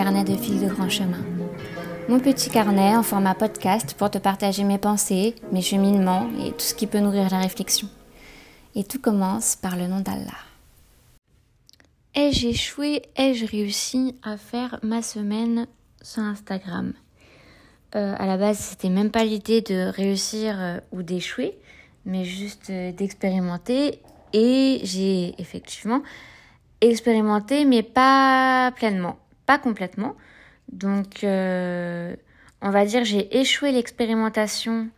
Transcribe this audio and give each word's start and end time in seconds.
Carnets 0.00 0.24
de 0.24 0.32
de 0.32 0.74
grand 0.74 0.88
chemin. 0.88 1.22
Mon 2.08 2.20
petit 2.20 2.48
carnet 2.48 2.96
en 2.96 3.02
format 3.02 3.34
podcast 3.34 3.92
pour 3.92 4.10
te 4.10 4.16
partager 4.16 4.64
mes 4.64 4.78
pensées, 4.78 5.34
mes 5.52 5.60
cheminements 5.60 6.26
et 6.42 6.52
tout 6.52 6.60
ce 6.60 6.72
qui 6.72 6.86
peut 6.86 7.00
nourrir 7.00 7.28
la 7.28 7.40
réflexion. 7.40 7.86
Et 8.74 8.82
tout 8.82 8.98
commence 8.98 9.56
par 9.56 9.76
le 9.76 9.88
nom 9.88 10.00
d'Allah. 10.00 10.40
Ai-je 12.14 12.48
échoué? 12.48 13.02
Ai-je 13.14 13.44
réussi 13.44 14.14
à 14.22 14.38
faire 14.38 14.80
ma 14.82 15.02
semaine 15.02 15.66
sur 16.00 16.22
Instagram? 16.22 16.94
Euh, 17.94 18.14
À 18.18 18.24
la 18.24 18.38
base, 18.38 18.56
c'était 18.56 18.88
même 18.88 19.10
pas 19.10 19.24
l'idée 19.24 19.60
de 19.60 19.92
réussir 19.94 20.56
euh, 20.58 20.80
ou 20.92 21.02
d'échouer, 21.02 21.58
mais 22.06 22.24
juste 22.24 22.70
euh, 22.70 22.90
d'expérimenter. 22.92 24.00
Et 24.32 24.80
j'ai 24.82 25.34
effectivement 25.38 26.00
expérimenté, 26.80 27.66
mais 27.66 27.82
pas 27.82 28.72
pleinement, 28.76 29.18
complètement. 29.58 30.16
Donc, 30.72 31.24
euh, 31.24 32.14
on 32.62 32.70
va 32.70 32.84
dire 32.84 33.04
j'ai 33.04 33.38
échoué 33.38 33.72
l'expérimentation 33.72 34.88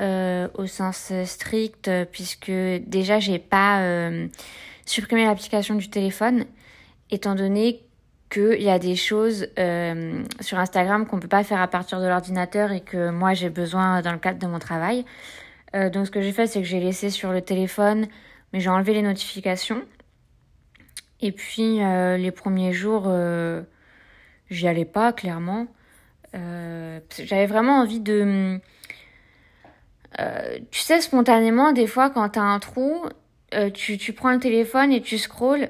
euh, 0.00 0.48
au 0.54 0.66
sens 0.66 1.12
strict, 1.24 1.90
puisque 2.12 2.50
déjà 2.50 3.18
j'ai 3.18 3.38
pas 3.38 3.80
euh, 3.82 4.28
supprimé 4.86 5.24
l'application 5.24 5.74
du 5.74 5.90
téléphone, 5.90 6.44
étant 7.10 7.34
donné 7.34 7.82
qu'il 8.30 8.62
y 8.62 8.70
a 8.70 8.78
des 8.78 8.94
choses 8.94 9.48
sur 10.40 10.58
Instagram 10.58 11.06
qu'on 11.06 11.18
peut 11.18 11.28
pas 11.28 11.44
faire 11.44 11.62
à 11.62 11.68
partir 11.68 11.98
de 12.00 12.06
l'ordinateur 12.06 12.72
et 12.72 12.82
que 12.82 13.10
moi 13.10 13.32
j'ai 13.32 13.48
besoin 13.48 14.02
dans 14.02 14.12
le 14.12 14.18
cadre 14.18 14.38
de 14.38 14.46
mon 14.46 14.58
travail. 14.58 15.06
Donc 15.72 16.06
ce 16.06 16.10
que 16.10 16.20
j'ai 16.20 16.32
fait, 16.32 16.46
c'est 16.46 16.60
que 16.60 16.66
j'ai 16.66 16.78
laissé 16.80 17.08
sur 17.08 17.32
le 17.32 17.40
téléphone, 17.40 18.06
mais 18.52 18.60
j'ai 18.60 18.68
enlevé 18.68 18.92
les 18.92 19.00
notifications. 19.00 19.82
Et 21.22 21.32
puis 21.32 21.78
les 21.78 22.30
premiers 22.30 22.74
jours, 22.74 23.08
j'y 24.50 24.68
allais 24.68 24.84
pas 24.84 25.12
clairement. 25.12 25.66
Euh, 26.34 27.00
J'avais 27.18 27.46
vraiment 27.46 27.80
envie 27.80 28.00
de, 28.00 28.60
euh, 30.20 30.58
tu 30.70 30.80
sais 30.80 31.00
spontanément 31.00 31.72
des 31.72 31.86
fois 31.86 32.10
quand 32.10 32.28
t'as 32.30 32.42
un 32.42 32.58
trou, 32.58 33.04
euh, 33.54 33.70
tu, 33.70 33.96
tu 33.96 34.12
prends 34.12 34.32
le 34.32 34.38
téléphone 34.38 34.92
et 34.92 35.00
tu 35.00 35.18
scrolls. 35.18 35.68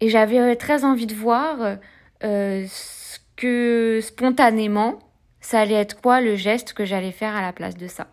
Et 0.00 0.08
j'avais 0.08 0.56
très 0.56 0.84
envie 0.84 1.06
de 1.06 1.14
voir 1.14 1.76
ce 2.22 3.18
que 3.36 4.00
spontanément 4.02 4.98
ça 5.42 5.60
allait 5.60 5.74
être 5.74 6.00
quoi 6.00 6.20
le 6.22 6.36
geste 6.36 6.72
que 6.72 6.86
j'allais 6.86 7.12
faire 7.12 7.36
à 7.36 7.42
la 7.42 7.52
place 7.52 7.76
de 7.76 7.86
ça. 7.86 8.06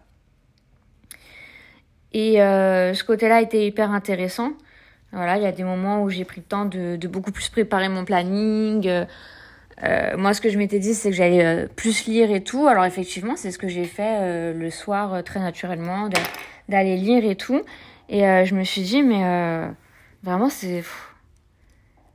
Et 2.12 2.36
ce 2.40 3.04
côté-là 3.06 3.42
était 3.42 3.66
hyper 3.66 3.92
intéressant. 3.92 4.52
Voilà, 5.14 5.38
il 5.38 5.44
y 5.44 5.46
a 5.46 5.54
des 5.54 5.64
moments 5.64 6.04
où 6.04 6.10
j'ai 6.10 6.26
pris 6.26 6.42
le 6.42 6.46
temps 6.46 6.66
de 6.66 7.08
beaucoup 7.08 7.32
plus 7.32 7.48
préparer 7.48 7.88
mon 7.88 8.04
planning. 8.04 9.06
Euh, 9.84 10.18
moi, 10.18 10.34
ce 10.34 10.42
que 10.42 10.50
je 10.50 10.58
m'étais 10.58 10.80
dit, 10.80 10.94
c'est 10.94 11.10
que 11.10 11.16
j'allais 11.16 11.46
euh, 11.46 11.68
plus 11.68 12.06
lire 12.08 12.32
et 12.32 12.44
tout. 12.44 12.68
Alors 12.68 12.86
effectivement, 12.86 13.36
c'est 13.36 13.52
ce 13.52 13.58
que 13.58 13.68
j'ai 13.68 13.86
fait 13.86 14.18
euh, 14.22 14.54
le 14.54 14.70
soir 14.72 15.24
très 15.24 15.40
naturellement, 15.40 16.10
d'aller 16.68 16.98
lire 16.98 17.24
et 17.26 17.36
tout. 17.36 17.62
Et 18.10 18.22
je 18.22 18.56
me 18.56 18.64
suis 18.64 18.82
dit, 18.82 19.04
mais 19.04 19.70
vraiment, 20.24 20.50
c'est 20.50 20.84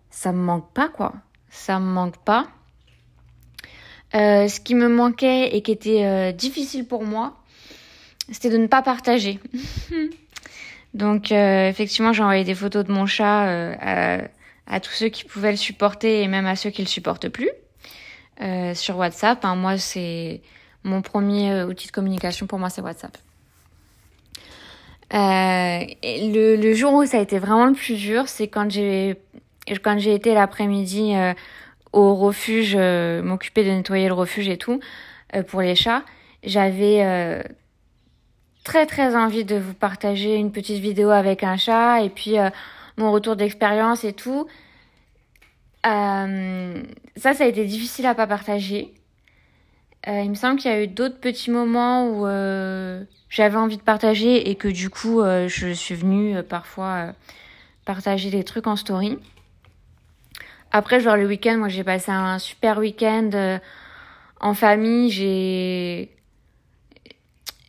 ça 0.08 0.32
me 0.32 0.38
manque 0.38 0.72
pas 0.72 0.88
quoi. 0.88 1.12
Ça 1.50 1.78
me 1.80 1.84
manque 1.84 2.16
pas. 2.16 2.46
Ce 4.14 4.58
qui 4.60 4.74
me 4.74 4.88
manquait 4.88 5.54
et 5.54 5.60
qui 5.60 5.70
était 5.70 6.32
difficile 6.32 6.86
pour 6.86 7.04
moi, 7.04 7.36
c'était 8.30 8.48
de 8.48 8.56
ne 8.56 8.68
pas 8.68 8.80
partager. 8.80 9.38
Donc 10.94 11.30
effectivement, 11.30 12.14
j'ai 12.14 12.22
envoyé 12.22 12.44
des 12.44 12.54
photos 12.54 12.86
de 12.86 12.92
mon 12.92 13.04
chat 13.04 13.74
à, 13.78 14.18
à 14.66 14.80
tous 14.80 14.92
ceux 14.92 15.08
qui 15.08 15.24
pouvaient 15.24 15.50
le 15.50 15.56
supporter 15.56 16.22
et 16.22 16.28
même 16.28 16.46
à 16.46 16.56
ceux 16.56 16.70
qui 16.70 16.82
le 16.82 16.88
supportent 16.88 17.28
plus 17.28 17.50
euh, 18.40 18.74
sur 18.74 18.96
WhatsApp. 18.96 19.44
hein. 19.44 19.56
Moi, 19.56 19.78
c'est 19.78 20.40
mon 20.84 21.02
premier 21.02 21.50
euh, 21.52 21.66
outil 21.66 21.86
de 21.86 21.92
communication 21.92 22.46
pour 22.46 22.58
moi, 22.58 22.70
c'est 22.70 22.80
WhatsApp. 22.82 23.16
Euh, 25.14 25.80
le, 26.02 26.56
le 26.56 26.74
jour 26.74 26.94
où 26.94 27.04
ça 27.04 27.18
a 27.18 27.20
été 27.20 27.38
vraiment 27.38 27.66
le 27.66 27.74
plus 27.74 27.96
dur, 27.96 28.28
c'est 28.28 28.48
quand 28.48 28.70
j'ai 28.70 29.16
quand 29.84 29.98
j'ai 29.98 30.14
été 30.14 30.34
l'après-midi 30.34 31.14
euh, 31.14 31.34
au 31.92 32.14
refuge, 32.14 32.74
euh, 32.76 33.22
m'occuper 33.22 33.62
de 33.62 33.70
nettoyer 33.70 34.08
le 34.08 34.14
refuge 34.14 34.48
et 34.48 34.56
tout 34.56 34.80
euh, 35.36 35.42
pour 35.42 35.60
les 35.60 35.74
chats. 35.74 36.02
J'avais 36.42 37.04
euh, 37.04 37.42
très 38.64 38.86
très 38.86 39.14
envie 39.14 39.44
de 39.44 39.56
vous 39.56 39.74
partager 39.74 40.34
une 40.34 40.50
petite 40.50 40.78
vidéo 40.80 41.10
avec 41.10 41.44
un 41.44 41.56
chat 41.58 42.02
et 42.02 42.08
puis 42.08 42.36
mon 42.96 43.12
retour 43.12 43.36
d'expérience 43.36 44.04
et 44.04 44.12
tout. 44.12 44.46
Euh, 45.86 46.82
ça, 47.16 47.34
ça 47.34 47.44
a 47.44 47.46
été 47.46 47.64
difficile 47.64 48.06
à 48.06 48.14
pas 48.14 48.26
partager. 48.26 48.94
Euh, 50.08 50.20
il 50.22 50.30
me 50.30 50.34
semble 50.34 50.58
qu'il 50.58 50.70
y 50.70 50.74
a 50.74 50.82
eu 50.82 50.88
d'autres 50.88 51.18
petits 51.18 51.50
moments 51.50 52.08
où 52.08 52.26
euh, 52.26 53.04
j'avais 53.28 53.56
envie 53.56 53.76
de 53.76 53.82
partager 53.82 54.50
et 54.50 54.54
que 54.56 54.68
du 54.68 54.90
coup, 54.90 55.22
je 55.22 55.72
suis 55.72 55.94
venue 55.94 56.42
parfois 56.42 57.12
partager 57.84 58.30
des 58.30 58.44
trucs 58.44 58.66
en 58.66 58.76
story. 58.76 59.18
Après, 60.70 61.00
genre 61.00 61.16
le 61.16 61.26
week-end, 61.26 61.58
moi 61.58 61.68
j'ai 61.68 61.84
passé 61.84 62.10
un 62.10 62.38
super 62.38 62.78
week-end 62.78 63.58
en 64.40 64.54
famille. 64.54 65.10
J'ai 65.10 66.10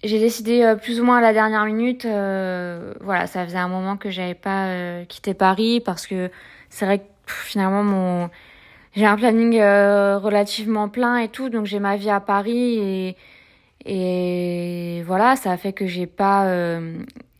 j'ai 0.03 0.19
décidé 0.19 0.63
euh, 0.63 0.75
plus 0.75 0.99
ou 0.99 1.03
moins 1.05 1.17
à 1.17 1.21
la 1.21 1.33
dernière 1.33 1.65
minute. 1.65 2.05
euh, 2.05 2.93
voilà, 3.01 3.27
ça 3.27 3.45
faisait 3.45 3.57
un 3.57 3.67
moment 3.69 3.97
que 3.97 4.09
j'avais 4.11 4.35
pas 4.35 4.67
euh, 4.67 5.05
quitté 5.05 5.33
Paris 5.33 5.81
parce 5.81 6.07
que 6.07 6.29
c'est 6.69 6.85
vrai 6.85 6.99
que 6.99 7.05
finalement 7.27 7.83
mon 7.83 8.29
j'ai 8.95 9.05
un 9.05 9.15
planning 9.17 9.59
euh, 9.59 10.17
relativement 10.19 10.89
plein 10.89 11.17
et 11.17 11.29
tout, 11.29 11.49
donc 11.49 11.65
j'ai 11.65 11.79
ma 11.79 11.97
vie 11.97 12.09
à 12.09 12.19
Paris 12.19 12.77
et 12.79 13.17
et 13.85 15.03
voilà, 15.05 15.35
ça 15.35 15.51
a 15.51 15.57
fait 15.57 15.73
que 15.73 15.87
j'ai 15.87 16.07
pas. 16.07 16.47
euh, 16.47 16.97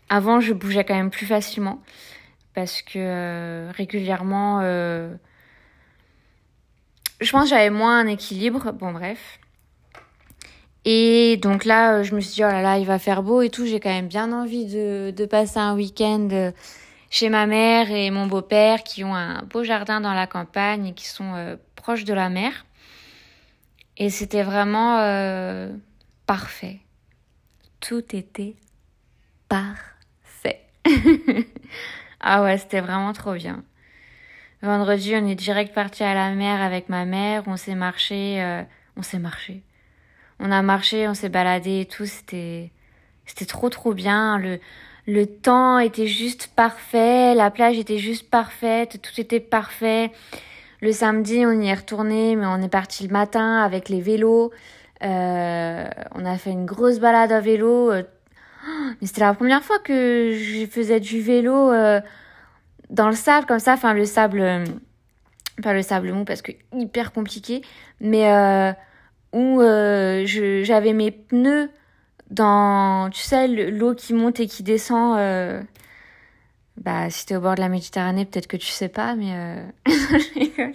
Avant, 0.09 0.40
je 0.41 0.53
bougeais 0.53 0.84
quand 0.85 0.95
même 0.95 1.09
plus 1.12 1.25
facilement 1.25 1.81
parce 2.56 2.81
que 2.81 2.94
euh, 2.97 3.72
régulièrement, 3.75 4.62
je 7.22 7.31
pense 7.31 7.50
j'avais 7.50 7.69
moins 7.69 8.00
un 8.00 8.07
équilibre. 8.07 8.72
Bon, 8.74 8.91
bref. 8.91 9.40
Et 10.86 11.38
donc 11.38 11.66
là, 11.66 12.00
euh, 12.00 12.04
je 12.04 12.14
me 12.16 12.20
suis 12.20 12.36
dit, 12.36 12.44
oh 12.44 12.48
là 12.48 12.62
là, 12.62 12.78
il 12.78 12.86
va 12.86 13.00
faire 13.00 13.24
beau 13.24 13.42
et 13.42 13.50
tout. 13.50 13.66
J'ai 13.66 13.80
quand 13.80 13.90
même 13.90 14.08
bien 14.08 14.32
envie 14.34 14.66
de, 14.66 15.14
de 15.16 15.26
passer 15.26 15.60
un 15.60 15.76
week-end 15.76 16.28
euh, 16.32 16.52
chez 17.14 17.30
ma 17.30 17.46
mère 17.46 17.92
et 17.92 18.10
mon 18.10 18.26
beau-père 18.26 18.82
qui 18.82 19.04
ont 19.04 19.14
un 19.14 19.44
beau 19.44 19.64
jardin 19.64 20.02
dans 20.02 20.16
la 20.16 20.26
campagne 20.26 20.88
et 20.88 20.94
qui 20.94 21.06
sont 21.06 21.36
euh, 21.36 21.56
proches 21.76 22.06
de 22.06 22.14
la 22.14 22.30
mer. 22.30 22.66
Et 23.98 24.10
c'était 24.10 24.42
vraiment 24.42 24.98
euh, 25.00 25.72
parfait. 26.26 26.80
Tout 27.80 28.16
était 28.16 28.56
parfait. 29.48 30.66
ah 32.20 32.42
ouais, 32.42 32.58
c'était 32.58 32.82
vraiment 32.82 33.14
trop 33.14 33.34
bien. 33.34 33.64
Vendredi, 34.64 35.14
on 35.16 35.28
est 35.28 35.36
direct 35.36 35.76
parti 35.76 36.04
à 36.04 36.16
la 36.16 36.34
mer 36.34 36.62
avec 36.62 36.90
ma 36.90 37.06
mère. 37.06 37.44
On 37.46 37.58
s'est 37.58 37.76
marché, 37.76 38.42
euh, 38.42 38.64
on 38.98 39.04
s'est 39.04 39.20
marché. 39.20 39.62
On 40.46 40.52
a 40.52 40.62
marché, 40.62 41.08
on 41.08 41.14
s'est 41.14 41.30
baladé 41.30 41.80
et 41.80 41.86
tout. 41.86 42.06
C'était, 42.06 42.69
c'était 43.25 43.45
trop 43.45 43.69
trop 43.69 43.94
bien. 43.94 44.38
Le, 45.07 45.25
temps 45.25 45.80
était 45.80 46.06
juste 46.06 46.48
parfait. 46.54 47.34
La 47.34 47.50
plage 47.50 47.80
était 47.80 47.98
juste 47.98 48.30
parfaite. 48.30 49.01
Tout 49.01 49.22
était 49.22 49.40
parfait. 49.40 50.12
Le 50.81 50.92
samedi, 50.92 51.45
on 51.45 51.62
y 51.62 51.69
est 51.69 51.74
retourné, 51.74 52.36
mais 52.36 52.45
on 52.45 52.62
est 52.62 52.68
parti 52.68 53.07
le 53.07 53.13
matin 53.13 53.62
avec 53.63 53.88
les 53.88 54.01
vélos. 54.01 54.51
Euh, 55.01 55.86
on 56.13 56.25
a 56.25 56.38
fait 56.38 56.51
une 56.51 56.66
grosse 56.66 57.00
balade 57.00 57.31
à 57.31 57.40
vélo. 57.40 57.90
Euh, 57.92 58.04
mais 59.00 59.07
c'était 59.07 59.22
la 59.22 59.34
première 59.34 59.63
fois 59.63 59.80
que 59.80 60.34
je 60.34 60.66
faisais 60.66 61.00
du 61.00 61.22
vélo 61.22 61.72
euh, 61.72 62.01
dans 62.90 63.07
le 63.07 63.16
sable 63.16 63.48
comme 63.48 63.60
ça. 63.60 63.75
Enfin, 63.75 63.94
le 63.94 64.04
sable, 64.04 64.66
pas 65.62 65.72
le 65.72 65.84
sable 65.84 66.12
mou 66.12 66.25
parce 66.25 66.42
que 66.42 66.51
hyper 66.74 67.13
compliqué, 67.13 67.62
mais 68.01 68.25
où 69.33 69.62
euh, 69.62 70.24
j'avais 70.25 70.94
mes 70.94 71.12
pneus 71.12 71.69
dans, 72.31 73.09
tu 73.12 73.21
sais, 73.21 73.47
le- 73.47 73.69
l'eau 73.71 73.95
qui 73.95 74.13
monte 74.13 74.39
et 74.39 74.47
qui 74.47 74.63
descend. 74.63 75.18
euh, 75.19 75.62
bah, 76.77 77.09
si 77.12 77.25
t'es 77.27 77.35
au 77.35 77.41
bord 77.41 77.53
de 77.56 77.62
la 77.62 77.69
Méditerranée, 77.69 78.25
peut-être 78.25 78.47
que 78.47 78.57
tu 78.57 78.68
sais 78.68 78.89
pas, 78.89 79.15
mais 79.15 79.31
euh... 79.31 79.63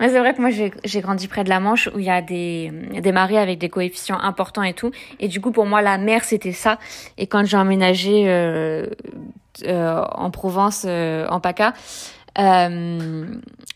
c'est 0.00 0.18
vrai 0.18 0.34
que 0.34 0.40
moi 0.40 0.50
j'ai 0.50 0.72
j'ai 0.84 1.00
grandi 1.02 1.28
près 1.28 1.44
de 1.44 1.50
la 1.50 1.60
Manche 1.60 1.88
où 1.94 1.98
il 1.98 2.06
y 2.06 2.10
a 2.10 2.22
des 2.22 2.70
des 3.00 3.12
marées 3.12 3.36
avec 3.38 3.58
des 3.58 3.68
coefficients 3.68 4.18
importants 4.18 4.62
et 4.62 4.72
tout, 4.72 4.90
et 5.18 5.28
du 5.28 5.40
coup 5.42 5.52
pour 5.52 5.66
moi 5.66 5.82
la 5.82 5.98
mer 5.98 6.24
c'était 6.24 6.52
ça. 6.52 6.78
Et 7.18 7.26
quand 7.26 7.44
j'ai 7.44 7.58
emménagé 7.58 8.24
euh, 8.28 8.86
euh, 9.64 10.02
en 10.12 10.30
Provence, 10.30 10.84
euh, 10.88 11.26
en 11.28 11.40
PACA, 11.40 11.74
euh, 12.38 13.26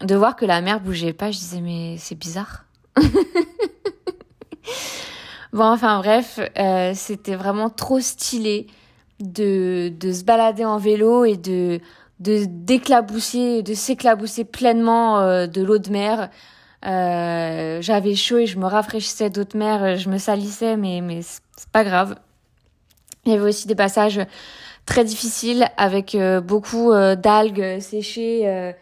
de 0.01 0.15
voir 0.15 0.37
que 0.37 0.47
la 0.47 0.63
mer 0.63 0.81
bougeait 0.81 1.13
pas, 1.13 1.31
je 1.31 1.39
disais 1.39 1.61
mais 1.61 1.97
c'est 1.99 2.19
bizarre. 2.19 2.65
Bon, 5.53 5.67
enfin 5.67 6.01
bref, 6.01 6.41
euh, 6.59 6.93
c'était 6.97 7.37
vraiment 7.37 7.71
trop 7.71 8.01
stylé 8.01 8.67
de, 9.21 9.89
de 9.89 10.13
se 10.13 10.25
balader 10.25 10.65
en 10.65 10.79
vélo 10.79 11.25
et 11.25 11.37
de, 11.37 11.79
de 12.19 12.45
d'éclabousser, 12.49 13.63
de 13.63 13.73
s'éclabousser 13.73 14.45
pleinement 14.45 15.21
euh, 15.21 15.47
de 15.47 15.63
l'eau 15.63 15.79
de 15.79 15.91
mer. 15.91 16.29
Euh, 16.85 17.81
j'avais 17.81 18.17
chaud 18.17 18.39
et 18.39 18.47
je 18.47 18.59
me 18.59 18.67
rafraîchissais 18.67 19.31
d'eau 19.31 19.45
de 19.45 19.57
mer, 19.57 19.97
je 19.97 20.09
me 20.11 20.19
salissais, 20.19 20.77
mais 20.77 21.01
mais 21.01 21.23
c'est 21.23 21.69
pas 21.71 21.85
grave. 21.85 22.17
Il 23.25 23.31
y 23.33 23.37
avait 23.37 23.49
aussi 23.49 23.69
des 23.69 23.77
passages 23.77 24.21
très 24.87 25.05
difficiles 25.05 25.69
avec 25.77 26.17
euh, 26.17 26.41
beaucoup 26.41 26.93
d'algues 27.17 27.79
séchées 27.79 28.75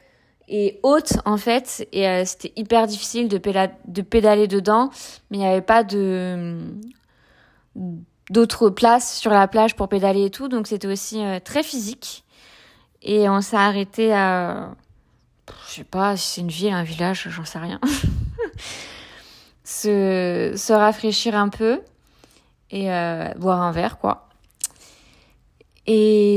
et 0.48 0.80
hautes 0.82 1.14
en 1.24 1.36
fait, 1.36 1.88
et 1.92 2.24
c'était 2.24 2.52
hyper 2.56 2.86
difficile 2.86 3.28
de, 3.28 3.38
pédaler 3.38 4.48
dedans, 4.48 4.90
mais 5.30 5.38
il 5.38 5.40
n'y 5.40 5.46
avait 5.46 5.62
pas 5.62 5.84
de 5.84 6.58
d'autres 8.30 8.70
places 8.70 9.18
sur 9.18 9.30
la 9.30 9.48
plage 9.48 9.76
pour 9.76 9.88
pédaler 9.88 10.26
et 10.26 10.30
tout, 10.30 10.48
donc 10.48 10.66
c'était 10.66 10.88
aussi 10.88 11.22
très 11.44 11.62
physique. 11.62 12.24
Et 13.02 13.28
on 13.28 13.40
s'est 13.40 13.56
arrêté 13.56 14.12
à, 14.12 14.74
je 15.68 15.74
sais 15.74 15.84
pas 15.84 16.16
si 16.16 16.34
c'est 16.34 16.40
une 16.42 16.48
ville, 16.48 16.72
un 16.72 16.84
village, 16.84 17.28
j'en 17.30 17.44
sais 17.44 17.58
rien. 17.58 17.80
se, 19.64 20.52
se 20.56 20.72
rafraîchir 20.72 21.34
un 21.34 21.48
peu 21.48 21.80
et 22.70 22.90
euh, 22.90 23.28
boire 23.36 23.60
un 23.60 23.72
verre, 23.72 23.98
quoi. 23.98 24.28
Et, 25.86 26.31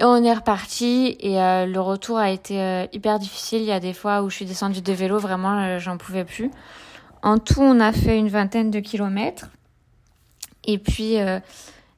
on 0.00 0.22
est 0.24 0.32
reparti 0.32 1.16
et 1.20 1.40
euh, 1.40 1.66
le 1.66 1.80
retour 1.80 2.18
a 2.18 2.30
été 2.30 2.60
euh, 2.60 2.86
hyper 2.92 3.18
difficile. 3.18 3.60
Il 3.62 3.66
y 3.66 3.72
a 3.72 3.80
des 3.80 3.92
fois 3.92 4.22
où 4.22 4.30
je 4.30 4.36
suis 4.36 4.44
descendue 4.44 4.80
de 4.80 4.92
vélo, 4.92 5.18
vraiment, 5.18 5.78
j'en 5.78 5.98
pouvais 5.98 6.24
plus. 6.24 6.50
En 7.22 7.38
tout, 7.38 7.60
on 7.60 7.80
a 7.80 7.92
fait 7.92 8.18
une 8.18 8.28
vingtaine 8.28 8.70
de 8.70 8.80
kilomètres. 8.80 9.48
Et 10.64 10.78
puis, 10.78 11.18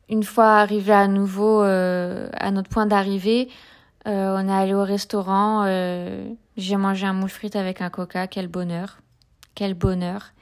une 0.09 0.23
fois 0.23 0.59
arrivé 0.59 0.93
à 0.93 1.09
nouveau 1.09 1.63
euh, 1.63 2.29
à 2.35 2.51
notre 2.51 2.69
point 2.69 2.87
d'arrivée, 2.87 3.49
euh, 4.07 4.37
on 4.39 4.49
est 4.49 4.53
allé 4.53 4.75
au 4.75 4.85
restaurant. 4.85 5.65
Euh, 5.67 6.29
j'ai 6.57 6.77
mangé 6.77 7.07
un 7.07 7.15
moule 7.15 7.31
frite 7.31 7.57
avec 7.57 7.81
un 7.81 7.91
coca. 7.91 8.27
Quel 8.27 8.49
bonheur. 8.49 8.99
Quel 9.55 9.75
bonheur. 9.75 10.33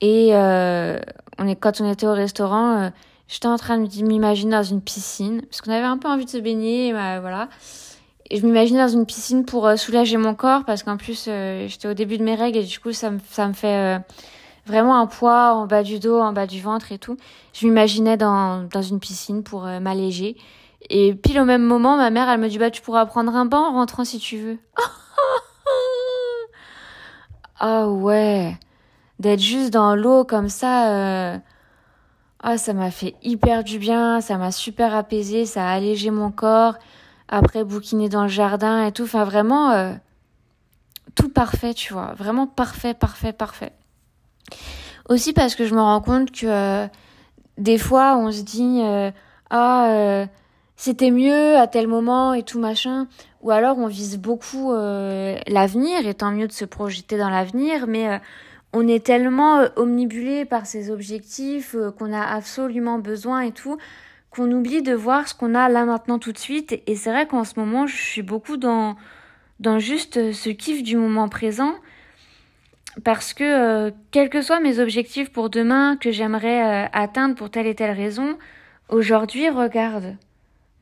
Et 0.00 0.30
quand 0.32 1.80
on 1.80 1.90
était 1.90 2.06
au 2.06 2.14
restaurant, 2.14 2.90
j'étais 3.30 3.46
en 3.46 3.56
train 3.56 3.78
de 3.78 4.02
m'imaginer 4.02 4.52
dans 4.52 4.62
une 4.62 4.82
piscine. 4.82 5.40
Parce 5.42 5.62
qu'on 5.62 5.72
avait 5.72 5.84
un 5.84 5.96
peu 5.96 6.08
envie 6.08 6.26
de 6.26 6.30
se 6.30 6.38
baigner. 6.38 6.92
Bah, 6.92 7.20
voilà. 7.20 7.48
Et 8.28 8.38
je 8.38 8.46
m'imaginais 8.46 8.80
dans 8.80 8.88
une 8.88 9.06
piscine 9.06 9.44
pour 9.46 9.70
soulager 9.78 10.18
mon 10.18 10.34
corps. 10.34 10.64
Parce 10.66 10.82
qu'en 10.82 10.98
plus, 10.98 11.24
j'étais 11.66 11.88
au 11.88 11.94
début 11.94 12.18
de 12.18 12.24
mes 12.24 12.34
règles. 12.34 12.58
Et 12.58 12.64
du 12.64 12.78
coup, 12.78 12.92
ça 12.92 13.10
me, 13.10 13.18
ça 13.30 13.48
me 13.48 13.54
fait 13.54 13.98
vraiment 14.66 14.96
un 14.96 15.06
poids 15.06 15.54
en 15.54 15.66
bas 15.66 15.82
du 15.82 15.98
dos, 15.98 16.18
en 16.18 16.32
bas 16.32 16.46
du 16.46 16.60
ventre 16.60 16.92
et 16.92 16.98
tout. 16.98 17.16
Je 17.52 17.66
m'imaginais 17.66 18.16
dans, 18.16 18.68
dans 18.68 18.82
une 18.82 19.00
piscine 19.00 19.42
pour 19.42 19.66
euh, 19.66 19.80
m'alléger. 19.80 20.36
Et 20.88 21.14
pile 21.14 21.40
au 21.40 21.44
même 21.44 21.62
moment, 21.62 21.96
ma 21.96 22.10
mère, 22.10 22.28
elle 22.28 22.40
me 22.40 22.48
dit, 22.48 22.58
bah, 22.58 22.70
tu 22.70 22.80
pourras 22.80 23.04
prendre 23.06 23.34
un 23.34 23.44
bain 23.44 23.58
en 23.58 23.72
rentrant 23.72 24.04
si 24.04 24.18
tu 24.18 24.38
veux. 24.38 24.58
ah 27.60 27.88
ouais. 27.88 28.56
D'être 29.18 29.40
juste 29.40 29.72
dans 29.72 29.94
l'eau 29.94 30.24
comme 30.24 30.48
ça, 30.48 31.34
ah, 32.42 32.56
ça 32.56 32.72
m'a 32.72 32.90
fait 32.90 33.16
hyper 33.22 33.64
du 33.64 33.78
bien, 33.78 34.22
ça 34.22 34.38
m'a 34.38 34.50
super 34.50 34.94
apaisé, 34.94 35.44
ça 35.44 35.68
a 35.68 35.72
allégé 35.72 36.10
mon 36.10 36.30
corps. 36.30 36.76
Après, 37.28 37.64
bouquiner 37.64 38.08
dans 38.08 38.22
le 38.22 38.28
jardin 38.28 38.86
et 38.86 38.92
tout. 38.92 39.04
Enfin, 39.04 39.24
vraiment, 39.24 39.72
euh, 39.72 39.92
tout 41.14 41.28
parfait, 41.28 41.74
tu 41.74 41.92
vois. 41.92 42.14
Vraiment 42.16 42.46
parfait, 42.46 42.94
parfait, 42.94 43.34
parfait. 43.34 43.72
Aussi 45.08 45.32
parce 45.34 45.54
que 45.54 45.66
je 45.66 45.74
me 45.74 45.80
rends 45.80 46.00
compte 46.00 46.30
que 46.30 46.46
euh, 46.46 46.86
des 47.58 47.78
fois 47.78 48.16
on 48.16 48.30
se 48.30 48.42
dit 48.42 48.80
euh, 48.82 49.10
ah 49.50 50.24
c'était 50.76 51.10
mieux 51.10 51.56
à 51.56 51.66
tel 51.66 51.88
moment 51.88 52.32
et 52.32 52.44
tout 52.44 52.60
machin 52.60 53.08
ou 53.42 53.50
alors 53.50 53.76
on 53.78 53.88
vise 53.88 54.18
beaucoup 54.18 54.72
l'avenir 54.72 56.06
et 56.06 56.14
tant 56.14 56.30
mieux 56.30 56.46
de 56.46 56.52
se 56.52 56.64
projeter 56.64 57.18
dans 57.18 57.28
l'avenir 57.28 57.86
mais 57.88 58.20
on 58.72 58.86
est 58.86 59.04
tellement 59.04 59.64
omnibulé 59.76 60.44
par 60.44 60.66
ces 60.66 60.90
objectifs 60.90 61.74
qu'on 61.98 62.12
a 62.12 62.22
absolument 62.22 62.98
besoin 62.98 63.40
et 63.40 63.52
tout 63.52 63.78
qu'on 64.30 64.50
oublie 64.52 64.82
de 64.82 64.94
voir 64.94 65.26
ce 65.26 65.34
qu'on 65.34 65.54
a 65.54 65.68
là 65.68 65.84
maintenant 65.84 66.20
tout 66.20 66.32
de 66.32 66.38
suite 66.38 66.80
et 66.86 66.94
c'est 66.94 67.10
vrai 67.10 67.26
qu'en 67.26 67.44
ce 67.44 67.58
moment 67.58 67.86
je 67.86 67.96
suis 67.96 68.22
beaucoup 68.22 68.56
dans 68.56 68.96
dans 69.58 69.78
juste 69.78 70.32
ce 70.32 70.50
kiff 70.50 70.82
du 70.82 70.96
moment 70.96 71.28
présent 71.28 71.74
parce 73.04 73.34
que 73.34 73.44
euh, 73.44 73.90
quels 74.10 74.28
que 74.28 74.42
soient 74.42 74.60
mes 74.60 74.78
objectifs 74.78 75.30
pour 75.30 75.50
demain 75.50 75.96
que 75.96 76.10
j'aimerais 76.10 76.86
euh, 76.86 76.88
atteindre 76.92 77.34
pour 77.34 77.50
telle 77.50 77.66
et 77.66 77.74
telle 77.74 77.96
raison, 77.96 78.36
aujourd'hui, 78.88 79.48
regarde, 79.48 80.16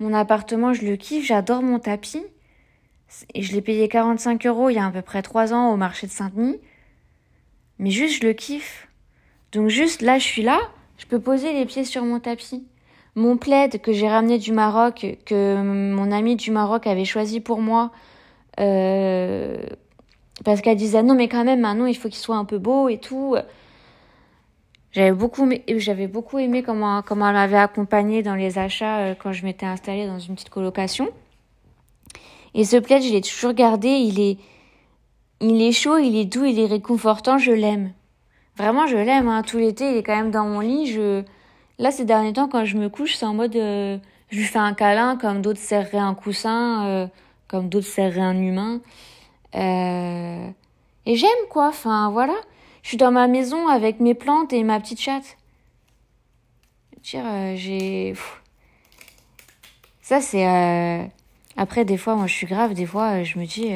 mon 0.00 0.14
appartement, 0.14 0.73
je 0.73 0.87
le 0.87 0.96
kiffe, 0.96 1.26
j'adore 1.26 1.62
mon 1.62 1.79
tapis. 1.79 2.25
Et 3.34 3.43
je 3.43 3.55
l'ai 3.55 3.62
payé 3.62 3.88
45 3.88 4.46
euros 4.46 4.69
il 4.69 4.75
y 4.75 4.79
a 4.79 4.87
à 4.87 4.91
peu 4.91 5.02
près 5.02 5.23
3 5.23 5.55
ans 5.55 5.73
au 5.73 5.76
marché 5.76 6.06
de 6.06 6.12
Saint-Denis. 6.12 6.61
Mais 7.78 7.90
juste, 7.90 8.22
je 8.22 8.26
le 8.26 8.32
kiffe. 8.32 8.88
Donc 9.52 9.69
juste, 9.69 10.02
là, 10.02 10.19
je 10.19 10.25
suis 10.25 10.42
là, 10.42 10.58
je 10.98 11.06
peux 11.06 11.20
poser 11.20 11.52
les 11.52 11.64
pieds 11.64 11.84
sur 11.84 12.04
mon 12.04 12.20
tapis. 12.20 12.66
Mon 13.14 13.36
plaid 13.36 13.80
que 13.80 13.92
j'ai 13.92 14.08
ramené 14.08 14.38
du 14.38 14.52
Maroc, 14.52 15.19
que 15.25 15.60
mon 15.60 16.12
ami 16.12 16.36
du 16.36 16.50
Maroc 16.50 16.86
avait 16.86 17.04
choisi 17.04 17.40
pour 17.40 17.60
moi, 17.60 17.90
euh, 18.60 19.58
parce 20.44 20.60
qu'elle 20.60 20.76
disait 20.76 21.02
non 21.02 21.14
mais 21.14 21.26
quand 21.26 21.44
même 21.44 21.60
maintenant 21.60 21.86
il 21.86 21.96
faut 21.96 22.08
qu'il 22.08 22.19
soit 22.19 22.36
un 22.36 22.44
peu 22.44 22.58
beau 22.58 22.88
et 22.88 22.98
tout. 22.98 23.36
J'avais 24.92 25.12
beaucoup, 25.12 25.48
j'avais 25.76 26.06
beaucoup 26.06 26.38
aimé 26.38 26.62
comment, 26.62 27.02
comment 27.02 27.28
elle 27.28 27.34
m'avait 27.34 27.58
accompagnée 27.58 28.22
dans 28.22 28.34
les 28.34 28.58
achats 28.58 28.98
euh, 28.98 29.14
quand 29.14 29.32
je 29.32 29.44
m'étais 29.44 29.66
installée 29.66 30.06
dans 30.06 30.19
une 30.19 30.34
petite 30.34 30.50
colocation. 30.50 31.08
Et 32.54 32.64
ce 32.64 32.76
plaid, 32.76 33.02
je 33.02 33.12
l'ai 33.12 33.20
toujours 33.20 33.52
gardé. 33.52 33.88
Il 33.88 34.19
est, 34.19 34.38
il 35.40 35.62
est 35.62 35.73
chaud, 35.73 35.99
il 35.99 36.17
est 36.17 36.25
doux, 36.25 36.44
il 36.44 36.58
est 36.58 36.67
réconfortant. 36.67 37.38
Je 37.38 37.52
l'aime. 37.52 37.93
Vraiment, 38.56 38.87
je 38.87 38.96
l'aime. 38.96 39.29
Hein. 39.29 39.43
Tout 39.43 39.58
l'été, 39.58 39.90
il 39.90 39.96
est 39.99 40.02
quand 40.02 40.17
même 40.17 40.31
dans 40.31 40.44
mon 40.44 40.61
lit. 40.61 40.87
Je, 40.93 41.23
là, 41.79 41.90
ces 41.90 42.05
derniers 42.05 42.32
temps, 42.32 42.49
quand 42.49 42.65
je 42.65 42.77
me 42.77 42.89
couche, 42.89 43.15
c'est 43.15 43.27
en 43.27 43.34
mode, 43.34 43.55
euh, 43.56 43.98
je 44.31 44.39
lui 44.39 44.44
fais 44.44 44.58
un 44.58 44.74
câlin, 44.74 45.17
comme 45.17 45.43
d'autres 45.43 45.60
serreraient 45.60 45.98
un 45.98 46.15
coussin, 46.15 46.86
euh, 46.86 47.06
comme 47.46 47.69
d'autres 47.69 47.86
serreraient 47.86 48.20
un 48.20 48.41
humain. 48.41 48.81
Euh, 49.55 50.48
et 51.06 51.15
j'aime 51.15 51.31
quoi, 51.51 51.69
enfin 51.69 52.10
voilà. 52.10 52.34
Je 52.82 52.89
suis 52.89 52.96
dans 52.96 53.10
ma 53.10 53.29
maison 53.29 53.69
avec 53.69 54.01
mes 54.01 54.15
plantes 54.15 54.53
et 54.53 54.62
ma 54.65 54.81
petite 54.81 55.01
chatte. 55.01 55.36
Dire, 57.03 57.24
euh, 57.24 57.55
j'ai. 57.56 58.15
Ça, 60.03 60.20
c'est. 60.20 60.46
Euh, 60.46 61.05
après, 61.56 61.84
des 61.84 61.96
fois, 61.96 62.17
moi, 62.17 62.27
je 62.27 62.34
suis 62.34 62.46
grave, 62.46 62.74
des 62.74 62.86
fois, 62.86 63.22
je 63.22 63.39
me 63.39 63.46
dis, 63.46 63.70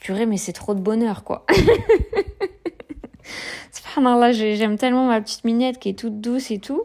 purée, 0.00 0.26
mais 0.26 0.36
c'est 0.36 0.52
trop 0.52 0.74
de 0.74 0.80
bonheur, 0.80 1.24
quoi. 1.24 1.46
j'aime 4.32 4.78
tellement 4.78 5.06
ma 5.06 5.20
petite 5.20 5.44
minette 5.44 5.78
qui 5.78 5.88
est 5.88 5.98
toute 5.98 6.20
douce 6.20 6.50
et 6.50 6.58
tout. 6.58 6.82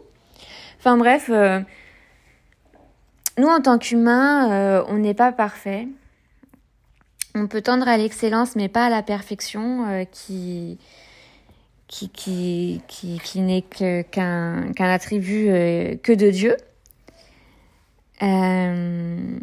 Enfin, 0.79 0.97
bref. 0.97 1.29
nous, 3.37 3.47
en 3.47 3.61
tant 3.61 3.77
qu'humains, 3.77 4.83
on 4.87 4.97
n'est 4.97 5.13
pas 5.13 5.31
parfait 5.31 5.87
on 7.35 7.47
peut 7.47 7.61
tendre 7.61 7.87
à 7.87 7.97
l'excellence, 7.97 8.55
mais 8.55 8.69
pas 8.69 8.85
à 8.85 8.89
la 8.89 9.01
perfection, 9.01 9.87
euh, 9.87 10.03
qui, 10.05 10.77
qui, 11.87 12.09
qui, 12.09 12.81
qui, 12.87 13.19
qui 13.23 13.41
n'est 13.41 13.61
qu'un 13.61 14.71
attribut 14.77 15.49
euh, 15.49 15.95
que 15.95 16.11
de 16.11 16.29
Dieu. 16.29 16.55
Euh, 18.21 19.39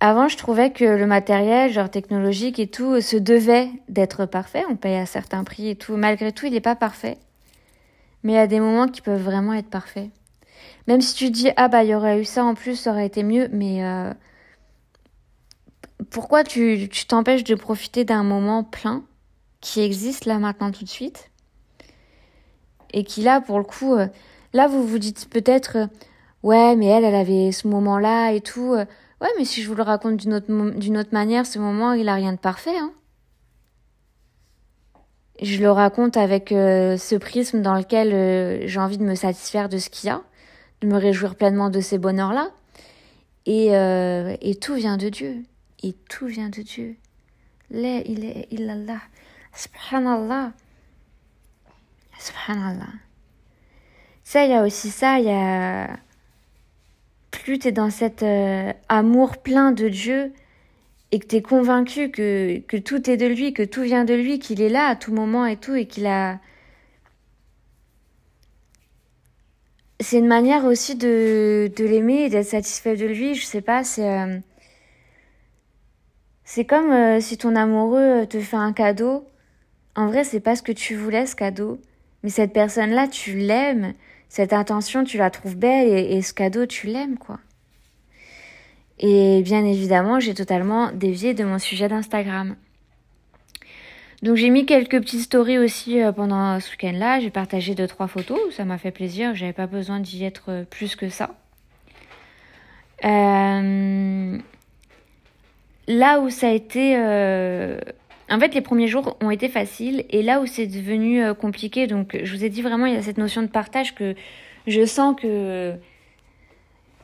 avant, 0.00 0.28
je 0.28 0.36
trouvais 0.36 0.70
que 0.70 0.84
le 0.84 1.06
matériel, 1.06 1.72
genre 1.72 1.90
technologique 1.90 2.58
et 2.58 2.66
tout, 2.66 3.00
se 3.00 3.16
devait 3.16 3.70
d'être 3.88 4.26
parfait. 4.26 4.64
On 4.70 4.76
paye 4.76 4.96
à 4.96 5.06
certains 5.06 5.44
prix 5.44 5.70
et 5.70 5.76
tout. 5.76 5.96
Malgré 5.96 6.32
tout, 6.32 6.46
il 6.46 6.52
n'est 6.52 6.60
pas 6.60 6.76
parfait. 6.76 7.18
Mais 8.22 8.32
il 8.32 8.36
y 8.36 8.38
a 8.38 8.46
des 8.46 8.60
moments 8.60 8.88
qui 8.88 9.00
peuvent 9.00 9.22
vraiment 9.22 9.54
être 9.54 9.70
parfaits. 9.70 10.10
Même 10.86 11.00
si 11.00 11.14
tu 11.14 11.30
dis, 11.30 11.50
ah 11.56 11.68
bah, 11.68 11.84
il 11.84 11.90
y 11.90 11.94
aurait 11.94 12.20
eu 12.20 12.24
ça 12.24 12.44
en 12.44 12.54
plus, 12.54 12.76
ça 12.76 12.90
aurait 12.90 13.06
été 13.06 13.22
mieux, 13.22 13.48
mais 13.52 13.82
pourquoi 16.10 16.44
tu 16.44 16.88
t'empêches 17.08 17.44
de 17.44 17.54
profiter 17.54 18.04
d'un 18.04 18.22
moment 18.22 18.64
plein 18.64 19.04
qui 19.60 19.80
existe 19.80 20.26
là 20.26 20.38
maintenant 20.38 20.70
tout 20.70 20.84
de 20.84 20.88
suite 20.88 21.30
et 22.92 23.04
qui 23.04 23.22
là 23.22 23.40
pour 23.40 23.58
le 23.58 23.64
coup 23.64 23.94
euh, 23.94 24.06
là 24.52 24.68
vous 24.68 24.86
vous 24.86 24.98
dites 24.98 25.28
peut-être 25.28 25.76
euh, 25.76 25.86
ouais 26.42 26.76
mais 26.76 26.86
elle 26.86 27.04
elle 27.04 27.14
avait 27.14 27.50
ce 27.52 27.66
moment 27.66 27.98
là 27.98 28.30
et 28.30 28.40
tout 28.40 28.74
euh, 28.74 28.84
ouais 29.20 29.28
mais 29.38 29.44
si 29.44 29.62
je 29.62 29.68
vous 29.68 29.74
le 29.74 29.82
raconte 29.82 30.16
d'une 30.16 30.34
autre 30.34 30.78
d'une 30.78 30.98
autre 30.98 31.12
manière 31.12 31.46
ce 31.46 31.58
moment 31.58 31.92
il 31.92 32.08
a 32.08 32.14
rien 32.14 32.32
de 32.32 32.38
parfait 32.38 32.76
hein 32.76 32.92
je 35.42 35.60
le 35.60 35.70
raconte 35.70 36.16
avec 36.16 36.48
ce 36.48 37.16
prisme 37.16 37.60
dans 37.60 37.74
lequel 37.74 38.66
j'ai 38.66 38.80
envie 38.80 38.98
de 38.98 39.04
me 39.04 39.14
satisfaire 39.14 39.68
de 39.68 39.78
ce 39.78 39.90
qu'il 39.90 40.08
y 40.08 40.10
a 40.10 40.22
de 40.80 40.86
me 40.86 40.96
réjouir 40.96 41.34
pleinement 41.34 41.68
de 41.68 41.80
ces 41.80 41.98
bonheurs 41.98 42.32
là 42.32 42.50
et 43.44 43.66
et 43.68 44.54
tout 44.54 44.74
vient 44.74 44.96
de 44.96 45.08
Dieu 45.10 45.44
et 45.82 45.92
tout 46.08 46.26
vient 46.26 46.48
de 46.48 46.62
Dieu. 46.62 46.96
La 47.70 47.98
ilaha 48.00 48.44
illallah. 48.50 49.00
Subhanallah. 49.54 50.52
Subhanallah. 52.18 52.92
Ça, 54.24 54.44
il 54.44 54.50
y 54.50 54.54
a 54.54 54.62
aussi 54.62 54.90
ça, 54.90 55.18
il 55.18 55.26
y 55.26 55.30
a 55.30 55.96
plus 57.40 57.58
tu 57.58 57.68
es 57.68 57.72
dans 57.72 57.90
cet 57.90 58.22
euh, 58.22 58.72
amour 58.88 59.38
plein 59.38 59.72
de 59.72 59.88
Dieu 59.88 60.32
et 61.12 61.18
que 61.18 61.26
tu 61.26 61.36
es 61.36 61.42
convaincu 61.42 62.10
que, 62.10 62.58
que 62.66 62.76
tout 62.76 63.08
est 63.08 63.16
de 63.16 63.26
lui, 63.26 63.52
que 63.52 63.62
tout 63.62 63.82
vient 63.82 64.04
de 64.04 64.14
lui, 64.14 64.38
qu'il 64.38 64.60
est 64.60 64.68
là 64.68 64.88
à 64.88 64.96
tout 64.96 65.12
moment 65.12 65.46
et 65.46 65.56
tout, 65.56 65.74
et 65.74 65.86
qu'il 65.86 66.06
a... 66.06 66.38
C'est 70.00 70.18
une 70.18 70.26
manière 70.26 70.64
aussi 70.64 70.94
de, 70.94 71.70
de 71.74 71.84
l'aimer 71.84 72.24
et 72.24 72.28
d'être 72.28 72.46
satisfait 72.46 72.96
de 72.96 73.06
lui, 73.06 73.34
je 73.34 73.44
sais 73.44 73.62
pas, 73.62 73.84
c'est... 73.84 74.08
Euh, 74.08 74.38
c'est 76.44 76.64
comme 76.64 76.92
euh, 76.92 77.20
si 77.20 77.38
ton 77.38 77.56
amoureux 77.56 78.24
te 78.26 78.38
fait 78.38 78.56
un 78.56 78.72
cadeau. 78.72 79.26
En 79.96 80.06
vrai, 80.06 80.22
c'est 80.22 80.40
pas 80.40 80.54
ce 80.54 80.62
que 80.62 80.70
tu 80.72 80.94
voulais, 80.94 81.26
ce 81.26 81.34
cadeau. 81.34 81.80
Mais 82.22 82.30
cette 82.30 82.52
personne-là, 82.52 83.08
tu 83.08 83.34
l'aimes. 83.36 83.94
Cette 84.28 84.52
intention, 84.52 85.04
tu 85.04 85.18
la 85.18 85.30
trouves 85.30 85.56
belle 85.56 85.88
et, 85.88 86.20
ce 86.22 86.34
cadeau, 86.34 86.66
tu 86.66 86.86
l'aimes, 86.88 87.18
quoi. 87.18 87.38
Et 88.98 89.42
bien 89.42 89.64
évidemment, 89.64 90.20
j'ai 90.20 90.34
totalement 90.34 90.90
dévié 90.92 91.34
de 91.34 91.44
mon 91.44 91.58
sujet 91.58 91.88
d'Instagram. 91.88 92.56
Donc 94.22 94.36
j'ai 94.36 94.48
mis 94.48 94.64
quelques 94.64 94.98
petites 95.00 95.20
stories 95.20 95.58
aussi 95.58 96.02
euh, 96.02 96.10
pendant 96.12 96.58
ce 96.60 96.70
week-end-là. 96.70 97.20
J'ai 97.20 97.30
partagé 97.30 97.74
deux 97.74 97.86
trois 97.86 98.08
photos, 98.08 98.38
ça 98.50 98.64
m'a 98.64 98.78
fait 98.78 98.90
plaisir. 98.90 99.34
J'avais 99.34 99.52
pas 99.52 99.66
besoin 99.66 100.00
d'y 100.00 100.24
être 100.24 100.64
plus 100.70 100.96
que 100.96 101.10
ça. 101.10 101.34
Euh... 103.04 104.38
Là 105.88 106.20
où 106.20 106.30
ça 106.30 106.48
a 106.48 106.52
été, 106.52 106.96
euh... 106.96 107.78
en 108.28 108.40
fait, 108.40 108.54
les 108.54 108.60
premiers 108.60 108.88
jours 108.88 109.16
ont 109.20 109.30
été 109.30 109.48
faciles 109.48 110.04
et 110.10 110.22
là 110.22 110.40
où 110.40 110.46
c'est 110.46 110.66
devenu 110.66 111.22
euh, 111.22 111.34
compliqué. 111.34 111.86
Donc 111.86 112.18
je 112.22 112.36
vous 112.36 112.44
ai 112.44 112.48
dit 112.48 112.62
vraiment, 112.62 112.86
il 112.86 112.94
y 112.94 112.96
a 112.96 113.02
cette 113.02 113.18
notion 113.18 113.42
de 113.42 113.46
partage 113.46 113.94
que 113.94 114.14
je 114.66 114.84
sens 114.84 115.14
que 115.20 115.74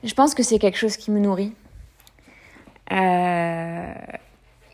je 0.03 0.15
pense 0.15 0.35
que 0.35 0.43
c'est 0.43 0.59
quelque 0.59 0.79
chose 0.79 0.97
qui 0.97 1.13
me 1.13 1.21
nourrit. 1.21 1.53
Euh, 2.91 3.95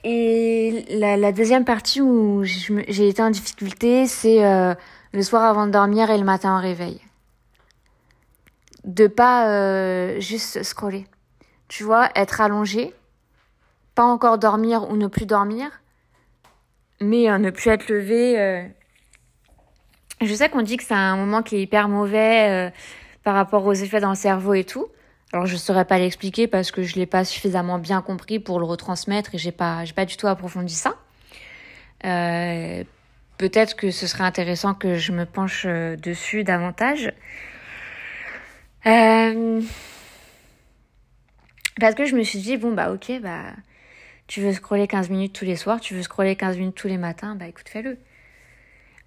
et 0.04 0.86
la, 0.90 1.32
deuxième 1.32 1.66
partie 1.66 2.00
où 2.00 2.44
j'ai 2.44 3.08
été 3.08 3.22
en 3.22 3.30
difficulté, 3.30 4.06
c'est 4.06 4.42
euh, 4.42 4.74
le 5.12 5.22
soir 5.22 5.44
avant 5.44 5.66
de 5.66 5.72
dormir 5.72 6.10
et 6.10 6.16
le 6.16 6.24
matin 6.24 6.56
au 6.56 6.62
réveil. 6.62 6.98
De 8.84 9.06
pas 9.06 10.18
juste 10.18 10.62
scroller. 10.62 11.06
Tu 11.66 11.84
vois, 11.84 12.08
être 12.14 12.40
allongé, 12.40 12.94
pas 13.94 14.04
encore 14.04 14.38
dormir 14.38 14.90
ou 14.90 14.96
ne 14.96 15.08
plus 15.08 15.26
dormir, 15.26 15.82
mais 17.00 17.38
ne 17.38 17.50
plus 17.50 17.70
être 17.70 17.88
levé. 17.88 18.68
Je 20.20 20.34
sais 20.34 20.48
qu'on 20.48 20.62
dit 20.62 20.76
que 20.76 20.84
c'est 20.84 20.94
un 20.94 21.16
moment 21.16 21.42
qui 21.42 21.56
est 21.56 21.62
hyper 21.62 21.88
mauvais 21.88 22.72
par 23.22 23.34
rapport 23.34 23.64
aux 23.66 23.74
effets 23.74 24.00
dans 24.00 24.10
le 24.10 24.16
cerveau 24.16 24.54
et 24.54 24.64
tout. 24.64 24.88
Alors 25.32 25.46
je 25.46 25.56
saurais 25.56 25.84
pas 25.84 25.98
l'expliquer 25.98 26.46
parce 26.46 26.70
que 26.70 26.82
je 26.82 26.94
l'ai 26.94 27.06
pas 27.06 27.24
suffisamment 27.24 27.78
bien 27.78 28.00
compris 28.00 28.38
pour 28.38 28.58
le 28.58 28.64
retransmettre 28.64 29.34
et 29.34 29.38
j'ai 29.38 29.52
pas 29.52 29.84
j'ai 29.84 29.92
pas 29.92 30.06
du 30.06 30.16
tout 30.16 30.26
approfondi 30.26 30.74
ça. 30.74 30.96
Euh, 32.06 32.84
peut-être 33.36 33.76
que 33.76 33.90
ce 33.90 34.06
serait 34.06 34.24
intéressant 34.24 34.72
que 34.72 34.94
je 34.94 35.12
me 35.12 35.26
penche 35.26 35.64
euh, 35.66 35.96
dessus 35.96 36.44
davantage. 36.44 37.12
Euh, 38.86 39.60
parce 41.78 41.94
que 41.94 42.06
je 42.06 42.16
me 42.16 42.22
suis 42.22 42.38
dit 42.38 42.56
bon 42.56 42.72
bah 42.72 42.90
ok 42.90 43.20
bah 43.20 43.52
tu 44.28 44.40
veux 44.40 44.52
scroller 44.52 44.87
15 44.87 45.11
minutes 45.11 45.32
tous 45.32 45.44
les 45.44 45.56
soirs, 45.56 45.80
tu 45.80 45.94
veux 45.94 46.02
scroller 46.02 46.37
15 46.37 46.56
minutes 46.58 46.76
tous 46.76 46.88
les 46.88 46.99
matins, 46.99 47.35
bah 47.35 47.49
écoute 47.49 47.68
fais-le. 47.68 47.99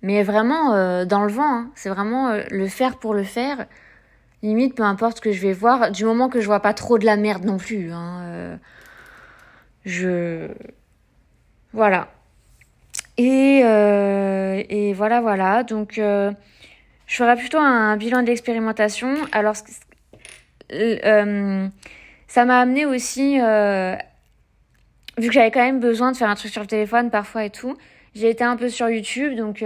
Mais 0.01 0.23
vraiment 0.23 1.05
dans 1.05 1.23
le 1.23 1.31
vent, 1.31 1.43
hein. 1.43 1.71
c'est 1.75 1.89
vraiment 1.89 2.33
le 2.49 2.67
faire 2.67 2.97
pour 2.97 3.13
le 3.13 3.23
faire 3.23 3.67
limite 4.43 4.75
peu 4.75 4.83
importe 4.83 5.17
ce 5.17 5.21
que 5.21 5.31
je 5.31 5.41
vais 5.41 5.53
voir 5.53 5.91
du 5.91 6.05
moment 6.05 6.29
que 6.29 6.41
je 6.41 6.45
vois 6.45 6.59
pas 6.59 6.73
trop 6.73 6.97
de 6.97 7.05
la 7.05 7.15
merde 7.15 7.45
non 7.45 7.57
plus 7.57 7.91
hein, 7.91 8.21
euh, 8.23 8.57
je 9.85 10.47
voilà 11.73 12.07
et 13.17 13.61
euh, 13.63 14.63
et 14.69 14.93
voilà 14.93 15.21
voilà 15.21 15.63
donc 15.63 15.97
euh, 15.97 16.31
je 17.05 17.15
ferai 17.15 17.35
plutôt 17.35 17.59
un, 17.59 17.97
bilan 17.97 18.23
d'expérimentation 18.23 19.15
alors 19.31 19.55
ça 22.27 22.45
m'a 22.45 22.59
amené 22.59 22.85
aussi 22.85 23.37
vu 25.17 25.27
que 25.27 25.33
j'avais 25.33 25.51
quand 25.51 25.63
même 25.63 25.79
besoin 25.79 26.11
de 26.11 26.17
faire 26.17 26.29
un 26.29 26.35
truc 26.35 26.51
sur 26.51 26.61
le 26.61 26.67
téléphone 26.67 27.09
parfois 27.09 27.45
et 27.45 27.49
tout 27.49 27.75
j'ai 28.15 28.29
été 28.29 28.43
un 28.43 28.55
peu 28.55 28.69
sur 28.69 28.89
YouTube 28.89 29.35
donc 29.35 29.63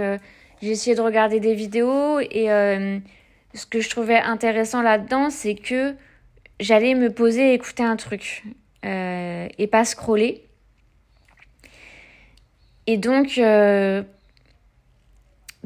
j'ai 0.62 0.70
essayé 0.70 0.96
de 0.96 1.00
regarder 1.00 1.40
des 1.40 1.54
vidéos 1.54 2.20
et 2.20 2.48
ce 3.56 3.66
que 3.66 3.80
je 3.80 3.90
trouvais 3.90 4.18
intéressant 4.18 4.82
là-dedans, 4.82 5.30
c'est 5.30 5.54
que 5.54 5.94
j'allais 6.60 6.94
me 6.94 7.10
poser 7.10 7.50
et 7.50 7.54
écouter 7.54 7.82
un 7.82 7.96
truc 7.96 8.44
euh, 8.84 9.48
et 9.58 9.66
pas 9.66 9.84
scroller. 9.84 10.44
Et 12.86 12.98
donc, 12.98 13.38
euh, 13.38 14.02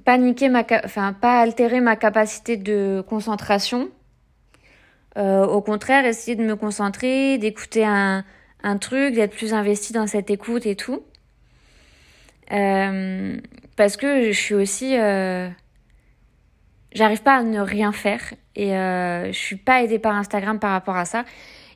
paniquer 0.05 0.49
ma, 0.49 0.65
enfin, 0.85 1.13
pas 1.13 1.41
altérer 1.41 1.81
ma 1.81 1.97
capacité 1.97 2.57
de 2.57 3.05
concentration. 3.07 3.91
Euh, 5.19 5.45
au 5.45 5.61
contraire, 5.61 6.07
essayer 6.07 6.37
de 6.37 6.45
me 6.45 6.57
concentrer, 6.57 7.37
d'écouter 7.37 7.85
un, 7.85 8.25
un 8.63 8.79
truc, 8.79 9.15
d'être 9.15 9.35
plus 9.35 9.55
investi 9.55 9.93
dans 9.93 10.07
cette 10.07 10.31
écoute 10.31 10.67
et 10.67 10.77
tout. 10.77 11.03
parce 12.49 13.97
que 13.97 14.33
je 14.33 14.39
suis 14.39 14.55
aussi 14.55 14.97
j'arrive 16.93 17.23
pas 17.23 17.37
à 17.37 17.43
ne 17.43 17.61
rien 17.61 17.93
faire 17.93 18.21
et 18.57 18.77
euh, 18.77 19.27
je 19.27 19.39
suis 19.39 19.57
pas 19.57 19.83
aidée 19.83 19.99
par 19.99 20.15
Instagram 20.15 20.59
par 20.59 20.73
rapport 20.73 20.97
à 20.97 21.05
ça. 21.05 21.25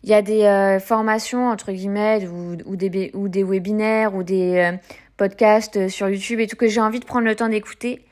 Il 0.03 0.11
y 0.11 0.15
a 0.15 0.23
des 0.23 0.43
euh, 0.43 0.81
formations 0.81 1.49
entre 1.49 1.73
guillemets 1.73 2.27
ou, 2.27 2.57
ou, 2.67 2.77
des 2.77 3.11
ou 3.15 3.29
des 3.29 3.43
webinaires 3.43 4.15
ou 4.15 4.23
des 4.23 4.57
euh, 4.57 4.77
podcasts 5.17 5.89
sur 5.89 6.09
YouTube 6.09 6.41
et 6.41 6.47
tout 6.47 6.57
que 6.57 6.69
j'ai 6.69 6.81
envie 6.81 7.01
de 7.01 7.05
prendre 7.05 7.27
le 7.27 7.35
temps 7.35 7.49
d'écouter. 7.49 8.05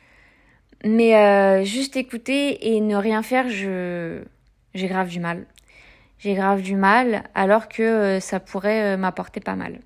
Mais 0.85 1.17
euh, 1.17 1.65
juste 1.65 1.97
écouter 1.97 2.75
et 2.75 2.81
ne 2.81 2.97
rien 2.97 3.23
faire, 3.23 3.49
je 3.49 4.23
j'ai 4.75 4.89
grave 4.89 5.09
du 5.09 5.21
mal. 5.21 5.45
J'ai 6.23 6.35
grave 6.35 6.63
du 6.63 6.77
mal 6.77 7.25
alors 7.35 7.69
que 7.69 8.19
ça 8.21 8.39
pourrait 8.39 8.97
m'apporter 8.97 9.41
pas 9.41 9.57
mal. 9.57 9.81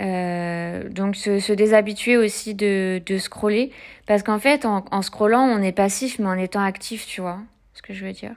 Euh, 0.00 0.88
donc 0.88 1.14
se, 1.14 1.52
déshabituer 1.52 2.16
aussi 2.16 2.54
de, 2.54 3.00
scroller. 3.18 3.72
Parce 4.06 4.22
qu'en 4.22 4.38
fait, 4.38 4.64
en, 4.64 5.02
scrollant, 5.02 5.42
on 5.42 5.62
est 5.62 5.72
passif, 5.72 6.18
mais 6.18 6.26
en 6.26 6.38
étant 6.38 6.62
actif, 6.62 7.06
tu 7.06 7.20
vois 7.20 7.40
ce 7.74 7.82
que 7.82 7.92
je 7.92 8.04
veux 8.04 8.12
dire. 8.12 8.34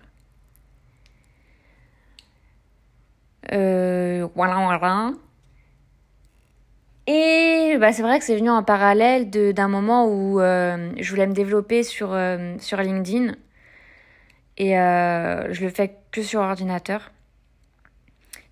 Euh, 3.52 4.28
voilà, 4.36 4.78
voilà. 4.78 5.12
Et 7.06 7.78
bah, 7.80 7.92
c'est 7.92 8.02
vrai 8.02 8.20
que 8.20 8.26
c'est 8.26 8.38
venu 8.38 8.50
en 8.50 8.64
parallèle 8.64 9.30
d'un 9.30 9.68
moment 9.68 10.08
où 10.08 10.40
euh, 10.40 10.92
je 10.98 11.10
voulais 11.10 11.28
me 11.28 11.34
développer 11.34 11.82
euh, 12.02 12.56
sur 12.60 12.82
LinkedIn. 12.82 13.34
Et 14.58 14.78
euh, 14.78 15.52
je 15.54 15.64
le 15.64 15.70
fais 15.70 15.96
que 16.12 16.22
sur 16.22 16.42
ordinateur. 16.42 17.12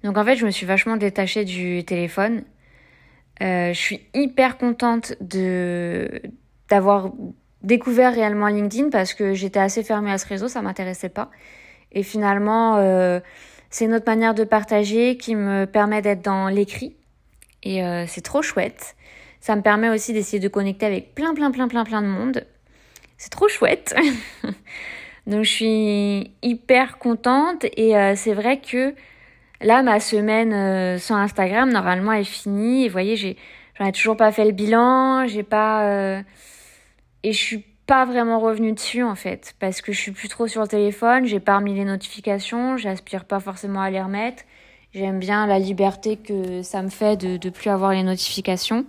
Donc 0.04 0.18
en 0.18 0.26
fait, 0.26 0.36
je 0.36 0.46
me 0.46 0.52
suis 0.52 0.66
vachement 0.66 0.98
détachée 0.98 1.46
du 1.46 1.84
téléphone. 1.84 2.44
Euh, 3.42 3.74
je 3.74 3.80
suis 3.80 4.02
hyper 4.14 4.58
contente 4.58 5.14
de 5.22 6.22
d'avoir 6.70 7.12
découvert 7.64 8.14
réellement 8.14 8.48
LinkedIn 8.48 8.90
parce 8.90 9.14
que 9.14 9.34
j'étais 9.34 9.60
assez 9.60 9.84
fermée 9.84 10.12
à 10.12 10.18
ce 10.18 10.28
réseau, 10.28 10.48
ça 10.48 10.62
m'intéressait 10.62 11.10
pas. 11.10 11.30
Et 11.92 12.04
finalement, 12.04 12.78
euh, 12.78 13.20
c'est 13.70 13.86
une 13.86 13.94
autre 13.94 14.06
manière 14.08 14.34
de 14.34 14.44
partager 14.44 15.18
qui 15.18 15.36
me 15.36 15.66
permet 15.66 16.02
d'être 16.02 16.24
dans 16.24 16.48
l'écrit. 16.48 16.96
Et 17.64 17.84
euh, 17.84 18.06
c'est 18.08 18.22
trop 18.22 18.42
chouette. 18.42 18.96
Ça 19.40 19.56
me 19.56 19.62
permet 19.62 19.90
aussi 19.90 20.14
d'essayer 20.14 20.40
de 20.40 20.48
connecter 20.48 20.86
avec 20.86 21.14
plein, 21.14 21.34
plein, 21.34 21.52
plein, 21.52 21.68
plein, 21.68 21.84
plein 21.84 22.02
de 22.02 22.08
monde. 22.08 22.46
C'est 23.18 23.32
trop 23.32 23.48
chouette. 23.48 23.96
Donc 25.28 25.44
je 25.44 25.50
suis 25.50 26.32
hyper 26.42 26.98
contente 26.98 27.66
et 27.78 27.94
c'est 28.16 28.34
vrai 28.34 28.60
que 28.60 28.96
Là, 29.64 29.84
ma 29.84 30.00
semaine 30.00 30.54
euh, 30.54 30.98
sur 30.98 31.16
Instagram, 31.16 31.72
normalement, 31.72 32.14
est 32.14 32.24
finie. 32.24 32.86
Et 32.86 32.88
vous 32.88 32.94
voyez, 32.94 33.16
j'ai, 33.16 33.38
j'en 33.78 33.86
ai 33.86 33.92
toujours 33.92 34.18
pas 34.18 34.32
fait 34.32 34.46
le 34.46 34.52
bilan. 34.52 35.28
J'ai 35.28 35.44
pas, 35.44 35.86
euh, 35.86 36.22
et 37.24 37.32
je 37.32 37.38
suis 37.38 37.64
pas 37.86 38.06
vraiment 38.06 38.40
revenue 38.40 38.74
dessus, 38.74 39.04
en 39.04 39.16
fait. 39.16 39.54
Parce 39.60 39.82
que 39.82 39.92
je 39.92 40.00
suis 40.00 40.12
plus 40.12 40.30
trop 40.30 40.48
sur 40.48 40.62
le 40.62 40.68
téléphone. 40.68 41.26
J'ai 41.26 41.40
pas 41.40 41.58
remis 41.58 41.76
les 41.76 41.86
notifications. 41.86 42.78
J'aspire 42.78 43.26
pas 43.26 43.40
forcément 43.40 43.82
à 43.82 43.92
les 43.92 44.02
remettre. 44.02 44.44
J'aime 44.94 45.20
bien 45.20 45.46
la 45.46 45.60
liberté 45.60 46.18
que 46.18 46.64
ça 46.64 46.82
me 46.82 46.90
fait 46.90 47.16
de, 47.16 47.38
de 47.38 47.50
plus 47.50 47.70
avoir 47.70 47.92
les 47.92 48.04
notifications. 48.04 48.86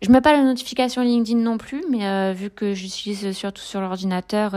Je 0.00 0.10
mets 0.10 0.20
pas 0.20 0.32
la 0.32 0.42
notification 0.42 1.02
LinkedIn 1.02 1.40
non 1.40 1.58
plus, 1.58 1.82
mais 1.90 2.06
euh, 2.06 2.32
vu 2.32 2.50
que 2.50 2.72
j'utilise 2.72 3.32
surtout 3.32 3.62
sur 3.62 3.80
l'ordinateur, 3.80 4.54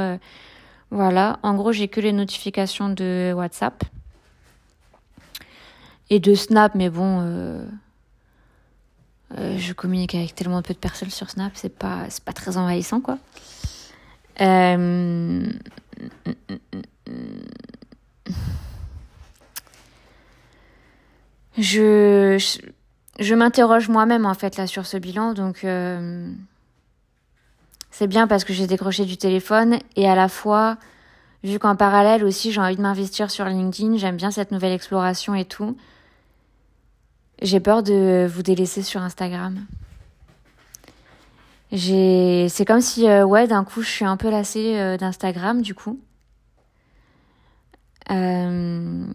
voilà, 0.90 1.40
en 1.44 1.54
gros, 1.56 1.74
j'ai 1.74 1.90
que 1.90 2.00
les 2.00 2.14
notifications 2.14 2.90
de 2.90 3.34
WhatsApp 3.36 3.84
et 6.10 6.20
de 6.20 6.34
Snap, 6.34 6.76
mais 6.76 6.90
bon, 6.90 7.20
euh, 7.22 7.66
euh, 9.38 9.58
je 9.58 9.74
communique 9.74 10.16
avec 10.16 10.34
tellement 10.34 10.62
peu 10.62 10.74
de 10.74 10.80
personnes 10.80 11.10
sur 11.10 11.30
Snap, 11.30 11.52
c'est 11.56 11.78
pas, 11.78 12.06
pas 12.24 12.32
très 12.32 12.56
envahissant, 12.58 13.02
quoi. 13.02 13.18
Euh, 14.40 15.46
je, 21.58 22.38
je 23.20 23.36
m'interroge 23.36 23.90
moi-même 23.90 24.26
en 24.26 24.36
fait 24.36 24.56
là 24.56 24.68
sur 24.68 24.86
ce 24.86 24.96
bilan, 24.96 25.34
donc 25.34 25.66
c'est 27.98 28.06
bien 28.06 28.28
parce 28.28 28.44
que 28.44 28.54
j'ai 28.54 28.68
décroché 28.68 29.06
du 29.06 29.18
téléphone 29.18 29.80
et 29.96 30.08
à 30.08 30.14
la 30.14 30.30
fois, 30.30 30.78
vu 31.44 31.58
qu'en 31.58 31.76
parallèle 31.76 32.24
aussi 32.24 32.52
j'ai 32.52 32.62
envie 32.62 32.76
de 32.76 32.82
m'investir 32.82 33.32
sur 33.32 33.46
LinkedIn, 33.46 33.98
j'aime 33.98 34.18
bien 34.18 34.30
cette 34.30 34.52
nouvelle 34.52 34.72
exploration 34.72 35.34
et 35.34 35.46
tout. 35.46 35.76
J'ai 37.42 37.60
peur 37.60 37.82
de 37.82 38.28
vous 38.32 38.44
délaisser 38.44 38.84
sur 38.84 39.02
Instagram. 39.02 39.66
C'est 41.72 42.66
comme 42.68 42.82
si, 42.82 43.10
euh, 43.10 43.26
ouais, 43.26 43.48
d'un 43.48 43.64
coup, 43.64 43.82
je 43.82 43.90
suis 43.90 44.06
un 44.06 44.16
peu 44.16 44.30
lassée 44.30 44.78
euh, 44.78 44.98
d'Instagram, 44.98 45.64
du 45.64 45.74
coup. 45.74 46.00
Euh... 48.12 49.08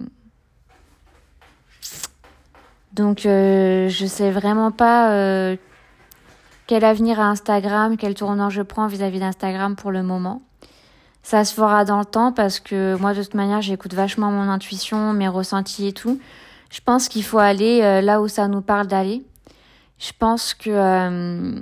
Donc, 2.95 3.21
je 3.23 4.07
sais 4.09 4.33
vraiment 4.33 4.73
pas 4.73 5.57
quel 6.73 6.87
avenir 6.87 7.21
a 7.21 7.25
Instagram, 7.29 7.99
quel 7.99 8.14
tournant 8.14 8.49
je 8.49 8.62
prends 8.62 8.87
vis-à-vis 8.87 9.21
d'Instagram 9.21 9.76
pour 9.76 9.91
le 9.91 10.02
moment. 10.02 10.41
Ça 11.23 11.45
se 11.45 11.52
fera 11.52 11.85
dans 11.85 11.99
le 11.99 12.07
temps 12.07 12.33
parce 12.33 12.61
que 12.61 12.97
moi, 12.97 13.12
de 13.12 13.23
toute 13.23 13.35
manière, 13.35 13.61
j'écoute 13.61 13.93
vachement 13.93 14.31
mon 14.31 14.49
intuition, 14.49 15.12
mes 15.12 15.29
ressentis 15.29 15.88
et 15.88 15.93
tout. 15.93 16.19
Je 16.71 16.81
pense 16.81 17.11
qu'il 17.11 17.25
faut 17.25 17.41
aller 17.41 17.83
euh, 17.83 18.00
là 18.00 18.23
où 18.23 18.29
ça 18.29 18.49
nous 18.49 18.62
parle 18.62 18.87
d'aller. 18.87 19.23
Je 19.99 20.12
pense 20.19 20.55
que 20.55 20.71
euh, 20.71 21.61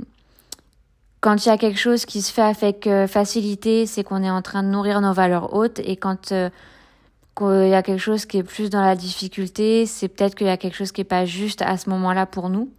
quand 1.20 1.44
il 1.44 1.48
y 1.48 1.52
a 1.52 1.58
quelque 1.58 1.80
chose 1.80 2.04
qui 2.06 2.22
se 2.22 2.32
fait 2.32 2.42
avec 2.42 2.86
euh, 2.86 3.08
facilité, 3.08 3.86
c'est 3.86 4.04
qu'on 4.04 4.22
est 4.22 4.30
en 4.30 4.42
train 4.42 4.62
de 4.62 4.68
nourrir 4.68 5.00
nos 5.00 5.12
valeurs 5.12 5.54
hautes. 5.54 5.80
Et 5.80 5.96
quand 5.96 6.30
il 6.30 7.68
y 7.68 7.74
a 7.74 7.82
quelque 7.82 7.98
chose 7.98 8.26
qui 8.26 8.38
est 8.38 8.44
plus 8.44 8.70
dans 8.70 8.82
la 8.82 8.94
difficulté, 8.94 9.86
c'est 9.86 10.06
peut-être 10.06 10.36
qu'il 10.36 10.46
y 10.46 10.50
a 10.50 10.56
quelque 10.56 10.76
chose 10.76 10.92
qui 10.92 11.00
est 11.00 11.04
pas 11.18 11.24
juste 11.24 11.62
à 11.62 11.78
ce 11.78 11.90
moment-là 11.90 12.26
pour 12.26 12.48
nous. 12.48 12.70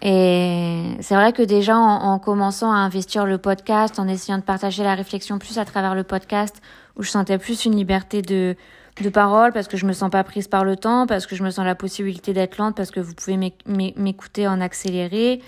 Et 0.00 0.96
c'est 1.00 1.14
vrai 1.14 1.32
que 1.32 1.42
déjà 1.42 1.76
en, 1.76 2.12
en, 2.12 2.18
commençant 2.18 2.70
à 2.70 2.76
investir 2.76 3.26
le 3.26 3.38
podcast, 3.38 3.98
en 3.98 4.06
essayant 4.06 4.38
de 4.38 4.44
partager 4.44 4.84
la 4.84 4.94
réflexion 4.94 5.38
plus 5.38 5.58
à 5.58 5.64
travers 5.64 5.94
le 5.94 6.04
podcast, 6.04 6.60
où 6.96 7.02
je 7.02 7.10
sentais 7.10 7.38
plus 7.38 7.64
une 7.64 7.74
liberté 7.74 8.22
de, 8.22 8.54
de 9.02 9.08
parole 9.08 9.52
parce 9.52 9.68
que 9.68 9.76
je 9.76 9.86
me 9.86 9.92
sens 9.92 10.10
pas 10.10 10.24
prise 10.24 10.48
par 10.48 10.64
le 10.64 10.76
temps, 10.76 11.06
parce 11.06 11.26
que 11.26 11.36
je 11.36 11.42
me 11.42 11.50
sens 11.50 11.64
la 11.64 11.74
possibilité 11.74 12.32
d'être 12.32 12.58
lente, 12.58 12.76
parce 12.76 12.90
que 12.90 13.00
vous 13.00 13.14
pouvez 13.14 13.36
m'écouter 13.66 14.46
en 14.46 14.60
accéléré. 14.60 15.40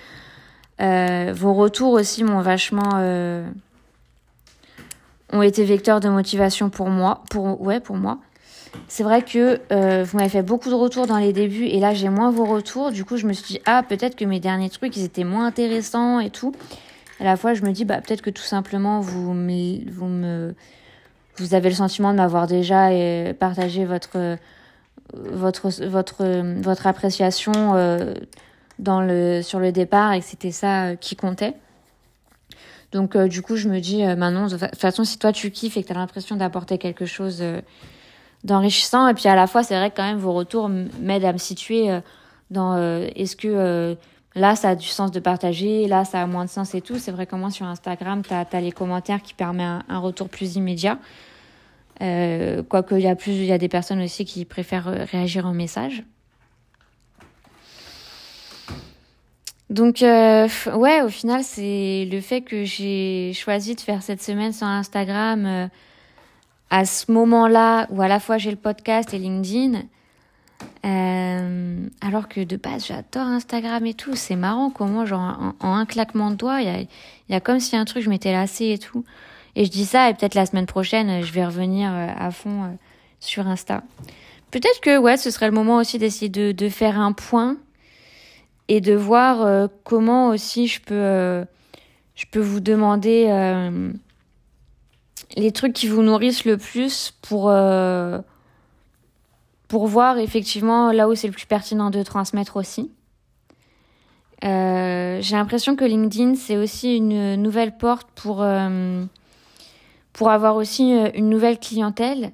Euh, 0.81 1.33
vos 1.37 1.53
retours 1.55 1.93
aussi 1.93 2.25
m'ont 2.25 2.41
vachement 2.41 2.93
euh, 2.95 3.47
ont 5.33 5.43
été 5.43 5.65
vecteurs 5.65 6.01
de 6.01 6.09
motivation 6.09 6.71
pour 6.71 6.89
moi, 6.89 7.23
pour 7.31 7.61
ouais 7.61 7.81
pour 7.81 7.97
moi. 7.97 8.19
C'est 8.89 9.03
vrai 9.03 9.23
que 9.23 9.61
euh, 9.73 10.05
vous 10.05 10.19
m'avez 10.19 10.29
fait 10.29 10.43
beaucoup 10.43 10.69
de 10.69 10.75
retours 10.75 11.07
dans 11.07 11.19
les 11.19 11.33
débuts 11.33 11.67
et 11.67 11.79
là 11.81 11.95
j'ai 11.95 12.09
moins 12.09 12.31
vos 12.31 12.45
retours. 12.45 12.91
Du 12.91 13.05
coup 13.05 13.17
je 13.17 13.27
me 13.27 13.33
suis 13.33 13.55
dit 13.55 13.61
ah 13.65 13.83
peut-être 13.89 14.17
que 14.17 14.25
mes 14.25 14.41
derniers 14.41 14.71
trucs 14.71 14.97
ils 14.97 15.05
étaient 15.05 15.25
moins 15.25 15.47
intéressants 15.47 16.21
et 16.21 16.31
tout. 16.31 16.53
À 17.21 17.25
la 17.25 17.37
fois 17.37 17.55
je 17.55 17.63
me 17.63 17.73
dis 17.73 17.85
bah 17.85 18.01
peut-être 18.01 18.23
que 18.23 18.31
tout 18.31 18.43
simplement 18.43 19.01
vous 19.01 19.27
vous 19.27 20.07
me 20.07 20.55
vous 21.37 21.55
avez 21.55 21.69
le 21.69 21.75
sentiment 21.75 22.13
de 22.13 22.17
m'avoir 22.17 22.47
déjà 22.47 22.89
euh, 22.89 23.33
partagé 23.33 23.85
votre 23.85 24.37
votre 25.15 25.71
votre 25.87 26.25
votre 26.61 26.87
appréciation 26.87 27.53
euh, 27.75 28.15
dans 28.79 29.01
le 29.03 29.41
sur 29.43 29.61
le 29.61 29.73
départ 29.73 30.13
et 30.13 30.21
que 30.21 30.27
c'était 30.27 30.53
ça 30.53 30.97
qui 30.97 31.17
comptait. 31.17 31.55
Donc 32.93 33.17
du 33.17 33.41
coup, 33.41 33.55
je 33.55 33.69
me 33.69 33.79
dis 33.79 34.03
maintenant 34.03 34.49
de 34.49 34.57
toute 34.57 34.75
façon 34.75 35.05
si 35.05 35.17
toi 35.17 35.31
tu 35.33 35.53
kiffes 35.53 35.77
et 35.77 35.83
que 35.83 35.87
tu 35.87 35.93
as 35.93 35.97
l'impression 35.97 36.35
d'apporter 36.35 36.77
quelque 36.77 37.07
chose 37.07 37.41
d'enrichissant 38.45 39.09
et 39.09 39.15
puis 39.15 39.29
à 39.29 39.35
la 39.37 39.47
fois 39.47 39.63
c'est 39.63 39.77
vrai 39.77 39.91
que 39.91 39.97
quand 39.97 40.07
même 40.07 40.19
vos 40.19 40.33
retours 40.33 40.69
m'aident 40.69 41.25
à 41.25 41.33
me 41.33 41.39
situer 41.39 41.89
dans 42.51 42.77
est-ce 43.15 43.37
que 43.37 43.97
là 44.35 44.57
ça 44.57 44.71
a 44.71 44.75
du 44.75 44.87
sens 44.87 45.11
de 45.11 45.21
partager, 45.21 45.87
là 45.87 46.05
ça 46.05 46.23
a 46.23 46.27
moins 46.27 46.47
de 46.47 46.51
sens 46.51 46.75
et 46.75 46.81
tout. 46.81 46.99
C'est 46.99 47.11
vrai 47.11 47.27
que 47.27 47.51
sur 47.51 47.67
Instagram, 47.67 48.23
tu 48.23 48.33
as, 48.33 48.61
les 48.61 48.73
commentaires 48.73 49.23
qui 49.23 49.35
permettent 49.35 49.83
un 49.89 49.99
retour 49.99 50.29
plus 50.29 50.57
immédiat. 50.57 50.99
Euh, 52.03 52.63
Quoique 52.63 52.95
il 52.95 53.03
y 53.03 53.09
a 53.09 53.15
plus, 53.15 53.33
il 53.33 53.45
y 53.45 53.53
a 53.53 53.59
des 53.59 53.69
personnes 53.69 54.01
aussi 54.01 54.25
qui 54.25 54.45
préfèrent 54.45 54.89
euh, 54.89 55.05
réagir 55.05 55.47
en 55.47 55.53
message. 55.53 56.03
Donc 59.69 60.03
euh, 60.03 60.49
ouais, 60.75 61.03
au 61.03 61.09
final, 61.09 61.45
c'est 61.45 62.09
le 62.11 62.21
fait 62.21 62.41
que 62.41 62.65
j'ai 62.65 63.33
choisi 63.35 63.75
de 63.75 63.81
faire 63.81 64.03
cette 64.03 64.23
semaine 64.23 64.53
sur 64.53 64.67
Instagram 64.67 65.47
euh, 65.47 65.67
à 66.71 66.85
ce 66.85 67.11
moment-là 67.13 67.87
où 67.91 68.01
à 68.01 68.09
la 68.09 68.21
fois 68.21 68.39
j'ai 68.39 68.51
le 68.51 68.57
podcast 68.57 69.13
et 69.13 69.19
LinkedIn. 69.19 69.83
alors 72.01 72.29
que 72.29 72.43
de 72.43 72.57
base 72.57 72.87
j'adore 72.87 73.27
Instagram 73.27 73.85
et 73.87 73.95
tout, 73.95 74.15
c'est 74.15 74.37
marrant 74.37 74.71
comment 74.71 75.05
genre 75.05 75.55
en, 75.61 75.75
un 75.75 75.87
claquement 75.87 76.31
de 76.31 76.37
doigts, 76.37 76.61
il 76.61 76.67
y 76.67 76.71
a, 76.71 76.85
y 77.29 77.35
a 77.35 77.41
comme 77.41 77.61
si 77.61 77.77
un 77.77 77.85
truc 77.85 78.03
je 78.03 78.11
m'étais 78.11 78.33
lassée 78.33 78.71
et 78.71 78.79
tout. 78.79 79.05
Et 79.57 79.65
je 79.65 79.71
dis 79.71 79.85
ça, 79.85 80.09
et 80.09 80.15
peut-être 80.15 80.35
la 80.35 80.47
semaine 80.47 80.67
prochaine, 80.67 81.25
je 81.25 81.33
vais 81.33 81.45
revenir 81.45 81.91
euh, 81.93 82.07
à 82.17 82.31
fond 82.31 82.65
euh, 82.65 82.69
sur 83.19 83.47
Insta. 83.47 83.83
Peut-être 84.51 84.81
que 84.81 84.99
ouais, 84.99 85.17
ce 85.17 85.31
serait 85.31 85.47
le 85.47 85.53
moment 85.53 85.77
aussi 85.77 85.99
d'essayer 85.99 86.29
de, 86.29 86.53
de 86.53 86.69
faire 86.69 86.99
un 86.99 87.13
point 87.13 87.57
et 88.69 88.81
de 88.81 88.95
voir 88.95 89.43
euh, 89.43 89.67
comment 89.85 90.29
aussi 90.29 90.67
je 90.67 90.81
peux, 90.81 91.45
je 92.15 92.25
peux 92.31 92.41
vous 92.41 92.61
demander 92.61 93.27
les 95.37 95.53
trucs 95.53 95.73
qui 95.73 95.89
vous 95.89 96.03
nourrissent 96.03 96.45
le 96.45 96.57
plus 96.57 97.13
pour, 97.23 97.53
pour 99.69 99.87
voir 99.87 100.19
effectivement 100.19 100.93
là 100.93 101.09
où 101.09 101.15
c'est 101.15 101.29
le 101.29 101.33
plus 101.33 101.47
pertinent 101.47 101.91
de 101.91 102.03
transmettre 102.03 102.57
aussi. 102.57 102.91
J'ai 104.43 105.37
l'impression 105.37 105.77
que 105.77 105.85
LinkedIn, 105.85 106.35
c'est 106.35 106.57
aussi 106.57 106.97
une 106.97 107.37
nouvelle 107.37 107.77
porte 107.77 108.09
pour 108.15 108.45
pour 110.13 110.31
avoir 110.31 110.57
aussi 110.57 110.95
euh, 110.95 111.11
une 111.15 111.29
nouvelle 111.29 111.59
clientèle. 111.59 112.33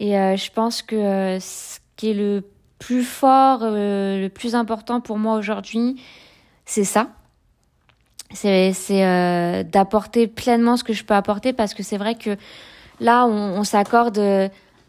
Et 0.00 0.18
euh, 0.18 0.36
je 0.36 0.50
pense 0.50 0.82
que 0.82 0.96
euh, 0.96 1.40
ce 1.40 1.78
qui 1.96 2.10
est 2.10 2.14
le 2.14 2.44
plus 2.78 3.02
fort, 3.02 3.60
le 3.62 4.28
plus 4.28 4.54
important 4.54 5.00
pour 5.00 5.18
moi 5.18 5.36
aujourd'hui, 5.36 6.00
c'est 6.64 6.84
ça. 6.84 7.10
C'est 8.32 8.72
c'est 8.72 9.64
d'apporter 9.64 10.26
pleinement 10.26 10.76
ce 10.76 10.84
que 10.84 10.92
je 10.92 11.04
peux 11.04 11.14
apporter 11.14 11.52
parce 11.52 11.74
que 11.74 11.82
c'est 11.82 11.96
vrai 11.96 12.14
que 12.14 12.36
là, 13.00 13.26
on, 13.26 13.64
s'accorde 13.64 14.18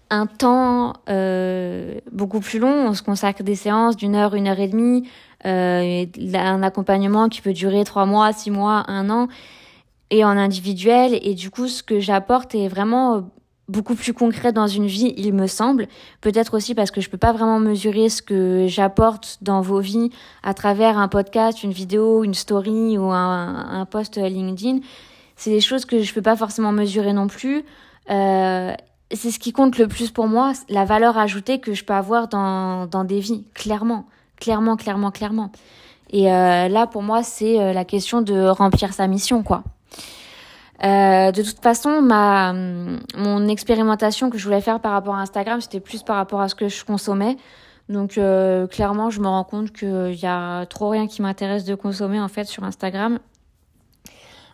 un 0.09 0.25
temps 0.25 0.93
beaucoup 2.11 2.41
plus 2.41 2.59
long. 2.59 2.89
On 2.89 2.93
se 2.93 3.01
consacre 3.01 3.43
des 3.43 3.55
séances 3.55 3.95
d'une 3.95 4.15
heure, 4.15 4.35
une 4.35 4.47
heure 4.47 4.59
et 4.59 4.67
demie, 4.67 5.07
euh, 5.45 6.05
un 6.33 6.63
accompagnement 6.63 7.29
qui 7.29 7.41
peut 7.41 7.53
durer 7.53 7.85
trois 7.85 8.05
mois, 8.05 8.33
six 8.33 8.51
mois, 8.51 8.83
un 8.87 9.09
an 9.09 9.29
et 10.09 10.25
en 10.25 10.37
individuel. 10.37 11.17
Et 11.21 11.33
du 11.33 11.49
coup, 11.49 11.67
ce 11.67 11.83
que 11.83 11.99
j'apporte 11.99 12.55
est 12.55 12.67
vraiment 12.67 13.15
euh, 13.15 13.21
beaucoup 13.69 13.95
plus 13.95 14.13
concret 14.13 14.51
dans 14.51 14.67
une 14.67 14.87
vie, 14.87 15.13
il 15.15 15.33
me 15.33 15.47
semble. 15.47 15.87
Peut-être 16.21 16.55
aussi 16.55 16.75
parce 16.75 16.91
que 16.91 16.99
je 16.99 17.09
peux 17.09 17.17
pas 17.17 17.31
vraiment 17.31 17.59
mesurer 17.59 18.09
ce 18.09 18.21
que 18.21 18.65
j'apporte 18.67 19.37
dans 19.41 19.61
vos 19.61 19.79
vies 19.79 20.09
à 20.43 20.53
travers 20.53 20.97
un 20.97 21.07
podcast, 21.07 21.63
une 21.63 21.71
vidéo, 21.71 22.23
une 22.23 22.33
story 22.33 22.97
ou 22.97 23.11
un, 23.11 23.87
post 23.89 24.17
LinkedIn. 24.17 24.79
C'est 25.35 25.51
des 25.51 25.61
choses 25.61 25.85
que 25.85 26.01
je 26.01 26.13
peux 26.13 26.21
pas 26.21 26.35
forcément 26.35 26.71
mesurer 26.71 27.13
non 27.13 27.27
plus. 27.27 27.63
Euh, 28.09 28.73
c'est 29.11 29.31
ce 29.31 29.39
qui 29.39 29.53
compte 29.53 29.77
le 29.77 29.87
plus 29.87 30.11
pour 30.11 30.27
moi, 30.27 30.53
la 30.67 30.85
valeur 30.85 31.17
ajoutée 31.17 31.59
que 31.59 31.73
je 31.73 31.83
peux 31.83 31.93
avoir 31.93 32.27
dans, 32.27 32.87
dans 32.87 33.03
des 33.03 33.19
vies, 33.19 33.45
clairement, 33.53 34.05
clairement, 34.39 34.75
clairement, 34.75 35.11
clairement. 35.11 35.51
Et 36.11 36.31
euh, 36.31 36.67
là, 36.67 36.87
pour 36.87 37.03
moi, 37.03 37.23
c'est 37.23 37.59
euh, 37.59 37.73
la 37.73 37.85
question 37.85 38.21
de 38.21 38.47
remplir 38.47 38.93
sa 38.93 39.07
mission, 39.07 39.43
quoi. 39.43 39.63
Euh, 40.83 41.31
de 41.31 41.41
toute 41.41 41.59
façon, 41.59 42.01
ma 42.01 42.53
mon 42.53 43.47
expérimentation 43.47 44.29
que 44.29 44.37
je 44.37 44.45
voulais 44.45 44.61
faire 44.61 44.79
par 44.79 44.93
rapport 44.93 45.15
à 45.15 45.21
Instagram, 45.21 45.59
c'était 45.59 45.81
plus 45.81 46.03
par 46.03 46.15
rapport 46.15 46.41
à 46.41 46.47
ce 46.47 46.55
que 46.55 46.69
je 46.69 46.85
consommais. 46.85 47.37
Donc 47.89 48.17
euh, 48.17 48.67
clairement, 48.67 49.09
je 49.09 49.19
me 49.19 49.27
rends 49.27 49.43
compte 49.43 49.73
qu'il 49.73 50.13
y 50.15 50.25
a 50.25 50.65
trop 50.67 50.89
rien 50.89 51.07
qui 51.07 51.21
m'intéresse 51.21 51.65
de 51.65 51.75
consommer 51.75 52.19
en 52.21 52.29
fait 52.29 52.45
sur 52.45 52.63
Instagram. 52.63 53.19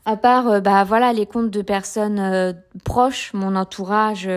À 0.05 0.17
part 0.17 0.47
euh, 0.47 0.59
bah 0.61 0.83
voilà 0.83 1.13
les 1.13 1.25
comptes 1.25 1.51
de 1.51 1.61
personnes 1.61 2.55
proches, 2.83 3.31
mon 3.33 3.55
entourage, 3.55 4.29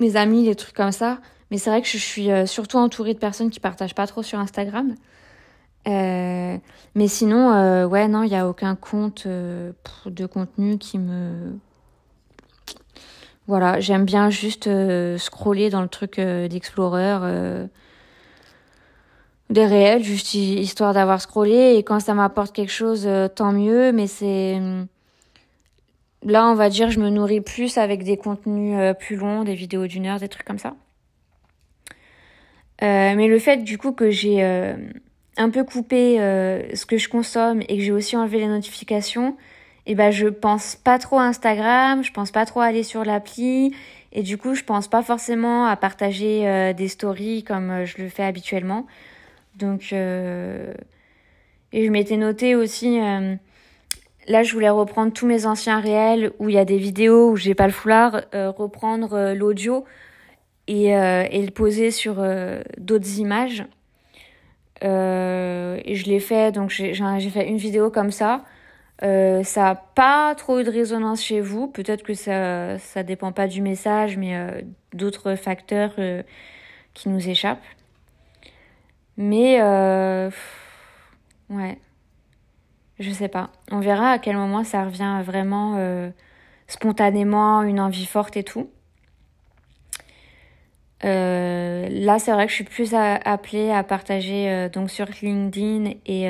mes 0.00 0.16
amis, 0.16 0.44
les 0.46 0.56
trucs 0.56 0.74
comme 0.74 0.92
ça. 0.92 1.18
Mais 1.50 1.58
c'est 1.58 1.70
vrai 1.70 1.82
que 1.82 1.88
je 1.88 1.98
suis 1.98 2.28
surtout 2.46 2.78
entourée 2.78 3.14
de 3.14 3.18
personnes 3.18 3.50
qui 3.50 3.60
partagent 3.60 3.94
pas 3.94 4.06
trop 4.06 4.22
sur 4.22 4.38
Instagram. 4.38 4.94
Euh, 5.88 6.58
mais 6.94 7.08
sinon, 7.08 7.52
euh, 7.52 7.86
ouais, 7.86 8.08
non, 8.08 8.22
il 8.22 8.28
n'y 8.28 8.36
a 8.36 8.48
aucun 8.48 8.76
compte 8.76 9.24
euh, 9.26 9.72
de 10.06 10.26
contenu 10.26 10.78
qui 10.78 10.98
me. 10.98 11.52
Voilà, 13.46 13.80
j'aime 13.80 14.04
bien 14.04 14.30
juste 14.30 14.66
euh, 14.68 15.18
scroller 15.18 15.70
dans 15.70 15.82
le 15.82 15.88
truc 15.88 16.20
d'Explorer 16.20 17.68
des 19.50 19.66
réels, 19.66 20.02
juste 20.02 20.32
histoire 20.32 20.94
d'avoir 20.94 21.20
scrollé. 21.20 21.74
Et 21.76 21.82
quand 21.82 22.00
ça 22.00 22.14
m'apporte 22.14 22.54
quelque 22.54 22.72
chose, 22.72 23.08
tant 23.34 23.52
mieux. 23.52 23.92
Mais 23.92 24.06
c'est. 24.06 24.60
Là, 26.24 26.46
on 26.46 26.54
va 26.54 26.68
dire, 26.68 26.90
je 26.90 27.00
me 27.00 27.10
nourris 27.10 27.40
plus 27.40 27.78
avec 27.78 28.04
des 28.04 28.16
contenus 28.16 28.94
plus 28.98 29.16
longs, 29.16 29.44
des 29.44 29.54
vidéos 29.54 29.86
d'une 29.86 30.06
heure, 30.06 30.20
des 30.20 30.28
trucs 30.28 30.46
comme 30.46 30.58
ça. 30.58 30.74
mais 32.80 33.26
le 33.28 33.38
fait 33.38 33.58
du 33.58 33.76
coup 33.76 33.92
que 33.92 34.10
j'ai 34.10 34.40
un 35.36 35.50
peu 35.50 35.64
coupé 35.64 36.16
ce 36.18 36.86
que 36.86 36.98
je 36.98 37.08
consomme 37.08 37.62
et 37.62 37.78
que 37.78 37.82
j'ai 37.82 37.92
aussi 37.92 38.16
enlevé 38.16 38.38
les 38.38 38.48
notifications, 38.48 39.36
et 39.84 39.92
eh 39.92 39.94
ben 39.96 40.10
je 40.12 40.28
pense 40.28 40.76
pas 40.76 40.98
trop 40.98 41.18
à 41.18 41.22
Instagram, 41.22 42.04
je 42.04 42.12
pense 42.12 42.30
pas 42.30 42.46
trop 42.46 42.60
à 42.60 42.66
aller 42.66 42.84
sur 42.84 43.04
l'appli 43.04 43.74
et 44.12 44.22
du 44.22 44.38
coup 44.38 44.54
je 44.54 44.62
pense 44.62 44.86
pas 44.86 45.02
forcément 45.02 45.66
à 45.66 45.74
partager 45.74 46.72
des 46.74 46.86
stories 46.86 47.42
comme 47.42 47.84
je 47.84 47.98
le 47.98 48.08
fais 48.08 48.22
habituellement. 48.22 48.86
Donc 49.56 49.92
et 49.92 50.66
je 51.72 51.90
m'étais 51.90 52.16
noté 52.16 52.54
aussi 52.54 53.00
Là, 54.28 54.44
je 54.44 54.52
voulais 54.52 54.68
reprendre 54.68 55.12
tous 55.12 55.26
mes 55.26 55.46
anciens 55.46 55.80
réels 55.80 56.32
où 56.38 56.48
il 56.48 56.54
y 56.54 56.58
a 56.58 56.64
des 56.64 56.78
vidéos 56.78 57.30
où 57.30 57.36
j'ai 57.36 57.54
pas 57.54 57.66
le 57.66 57.72
foulard, 57.72 58.22
euh, 58.34 58.50
reprendre 58.50 59.14
euh, 59.14 59.34
l'audio 59.34 59.84
euh, 60.70 61.24
et, 61.28 61.42
le 61.42 61.50
poser 61.50 61.90
sur 61.90 62.24
d'autres 62.78 63.18
images. 63.18 63.64
Et 64.82 65.94
je 65.94 66.06
l'ai 66.06 66.20
fait, 66.20 66.52
donc 66.52 66.70
j'ai 66.70 67.30
fait 67.30 67.48
une 67.48 67.56
vidéo 67.56 67.90
comme 67.90 68.10
ça. 68.10 68.44
ça 69.00 69.70
a 69.70 69.74
pas 69.74 70.34
trop 70.34 70.60
eu 70.60 70.64
de 70.64 70.70
résonance 70.70 71.22
chez 71.22 71.40
vous. 71.40 71.68
Peut-être 71.68 72.02
que 72.02 72.14
ça 72.14 72.78
ça 72.78 73.02
dépend 73.02 73.32
pas 73.32 73.48
du 73.48 73.62
message, 73.62 74.16
mais 74.16 74.64
d'autres 74.92 75.34
facteurs 75.36 75.94
qui 76.94 77.08
nous 77.08 77.28
échappent. 77.28 77.64
Mais 79.16 79.60
ouais. 81.50 81.78
Je 83.02 83.10
sais 83.10 83.28
pas. 83.28 83.50
On 83.70 83.80
verra 83.80 84.12
à 84.12 84.18
quel 84.18 84.36
moment 84.36 84.62
ça 84.62 84.84
revient 84.84 85.20
vraiment 85.24 85.74
euh, 85.76 86.10
spontanément, 86.68 87.62
une 87.62 87.80
envie 87.80 88.06
forte 88.06 88.36
et 88.36 88.44
tout. 88.44 88.70
Euh, 91.04 91.88
là, 91.90 92.18
c'est 92.18 92.32
vrai 92.32 92.46
que 92.46 92.50
je 92.50 92.56
suis 92.56 92.64
plus 92.64 92.94
appelée 92.94 93.70
à 93.70 93.82
partager 93.82 94.48
euh, 94.48 94.68
donc 94.68 94.90
sur 94.90 95.06
LinkedIn 95.20 95.92
et 96.06 96.28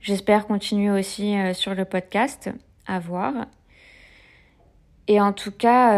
j'espère 0.00 0.46
continuer 0.46 0.90
aussi 0.90 1.34
sur 1.54 1.74
le 1.74 1.84
podcast 1.84 2.50
à 2.86 2.98
voir. 2.98 3.32
Et 5.08 5.20
en 5.20 5.32
tout 5.32 5.52
cas, 5.52 5.96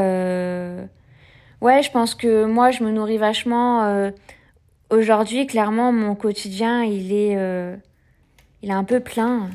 ouais, 1.60 1.82
je 1.82 1.90
pense 1.90 2.14
que 2.14 2.44
moi, 2.44 2.70
je 2.70 2.84
me 2.84 2.90
nourris 2.90 3.18
vachement. 3.18 4.10
Aujourd'hui, 4.90 5.46
clairement, 5.46 5.92
mon 5.92 6.14
quotidien, 6.14 6.84
il 6.84 7.12
est, 7.12 7.36
il 8.62 8.70
est 8.70 8.74
un 8.74 8.84
peu 8.84 9.00
plein 9.00 9.50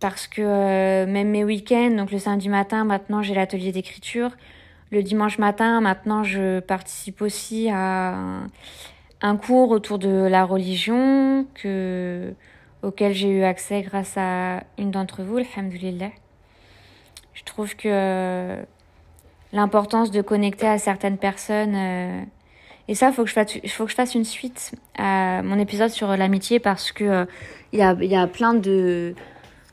parce 0.00 0.26
que 0.26 0.42
euh, 0.42 1.06
même 1.06 1.28
mes 1.28 1.44
week-ends, 1.44 1.90
donc 1.90 2.12
le 2.12 2.18
samedi 2.18 2.48
matin, 2.48 2.84
maintenant 2.84 3.22
j'ai 3.22 3.34
l'atelier 3.34 3.72
d'écriture. 3.72 4.30
Le 4.90 5.02
dimanche 5.02 5.38
matin, 5.38 5.82
maintenant 5.82 6.24
je 6.24 6.60
participe 6.60 7.20
aussi 7.20 7.68
à 7.70 8.14
un, 9.20 9.36
cours 9.36 9.70
autour 9.70 9.98
de 9.98 10.26
la 10.26 10.44
religion 10.44 11.46
que, 11.54 12.32
auquel 12.82 13.12
j'ai 13.12 13.28
eu 13.28 13.42
accès 13.42 13.82
grâce 13.82 14.14
à 14.16 14.62
une 14.78 14.90
d'entre 14.90 15.22
vous, 15.22 15.38
alhamdoulilah. 15.38 16.10
Je 17.34 17.44
trouve 17.44 17.76
que 17.76 17.88
euh, 17.88 18.62
l'importance 19.52 20.10
de 20.10 20.22
connecter 20.22 20.66
à 20.66 20.78
certaines 20.78 21.18
personnes... 21.18 21.74
Euh, 21.76 22.22
et 22.90 22.94
ça, 22.94 23.08
il 23.08 23.12
faut, 23.12 23.24
que 23.24 23.28
je 23.28 23.34
fasse, 23.34 23.58
faut 23.68 23.84
que 23.84 23.90
je 23.90 23.94
fasse 23.94 24.14
une 24.14 24.24
suite 24.24 24.72
à 24.96 25.42
mon 25.42 25.58
épisode 25.58 25.90
sur 25.90 26.16
l'amitié 26.16 26.58
parce 26.58 26.90
que 26.90 27.26
il 27.72 27.78
y, 27.78 27.82
a, 27.82 27.92
y 27.92 28.16
a 28.16 28.26
plein 28.26 28.54
de 28.54 29.14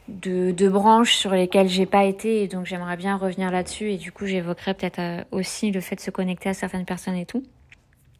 de, 0.07 0.69
branches 0.69 1.15
sur 1.15 1.31
lesquelles 1.31 1.67
j'ai 1.67 1.85
pas 1.85 2.03
été 2.03 2.43
et 2.43 2.47
donc 2.47 2.65
j'aimerais 2.65 2.97
bien 2.97 3.17
revenir 3.17 3.51
là-dessus 3.51 3.91
et 3.91 3.97
du 3.97 4.11
coup 4.11 4.25
j'évoquerai 4.25 4.73
peut-être 4.73 4.99
euh, 4.99 5.23
aussi 5.31 5.71
le 5.71 5.81
fait 5.81 5.95
de 5.95 6.01
se 6.01 6.11
connecter 6.11 6.49
à 6.49 6.53
certaines 6.53 6.85
personnes 6.85 7.15
et 7.15 7.25
tout. 7.25 7.43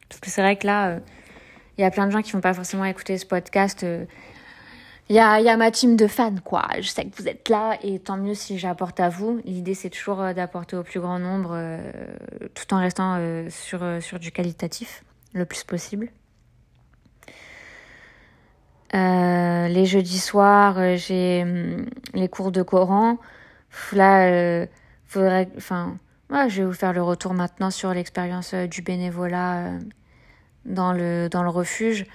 Parce 0.08 0.20
que 0.20 0.30
c'est 0.30 0.42
vrai 0.42 0.56
que 0.56 0.66
là 0.66 0.88
euh, 0.88 0.98
il 1.78 1.82
y 1.82 1.84
a 1.84 1.90
plein 1.90 2.06
de 2.06 2.12
gens 2.12 2.22
qui 2.22 2.32
vont 2.32 2.40
pas 2.40 2.54
forcément 2.54 2.84
écouter 2.84 3.18
ce 3.18 3.26
podcast 3.26 3.84
euh, 3.84 4.04
il 5.08 5.14
y 5.14 5.20
a, 5.20 5.40
y 5.40 5.48
a 5.48 5.56
ma 5.56 5.70
team 5.70 5.94
de 5.96 6.08
fans 6.08 6.34
quoi. 6.44 6.66
Je 6.80 6.88
sais 6.88 7.04
que 7.04 7.14
vous 7.16 7.28
êtes 7.28 7.48
là 7.48 7.78
et 7.82 8.00
tant 8.00 8.16
mieux 8.16 8.34
si 8.34 8.58
j'apporte 8.58 8.98
à 8.98 9.08
vous. 9.08 9.40
L'idée 9.44 9.74
c'est 9.74 9.90
toujours 9.90 10.18
d'apporter 10.34 10.76
au 10.76 10.82
plus 10.82 10.98
grand 10.98 11.20
nombre 11.20 11.56
tout 12.54 12.74
en 12.74 12.80
restant 12.80 13.20
sur, 13.48 13.84
sur 14.00 14.18
du 14.18 14.32
qualitatif 14.32 15.04
le 15.32 15.44
plus 15.44 15.62
possible 15.62 16.10
euh, 18.94 19.68
les 19.68 19.86
jeudis 19.86 20.20
soirs, 20.20 20.78
euh, 20.78 20.96
j'ai 20.96 21.42
hum, 21.42 21.86
les 22.14 22.28
cours 22.28 22.52
de 22.52 22.62
Coran. 22.62 23.18
Là, 23.92 24.28
euh, 24.28 24.66
faudrait, 25.06 25.48
enfin, 25.56 25.96
je 26.30 26.62
vais 26.62 26.64
vous 26.64 26.72
faire 26.72 26.92
le 26.92 27.02
retour 27.02 27.34
maintenant 27.34 27.70
sur 27.70 27.92
l'expérience 27.92 28.54
du 28.54 28.82
bénévolat 28.82 29.72
dans 30.64 30.92
le 30.92 31.28
dans 31.28 31.42
le 31.42 31.50
refuge. 31.50 32.06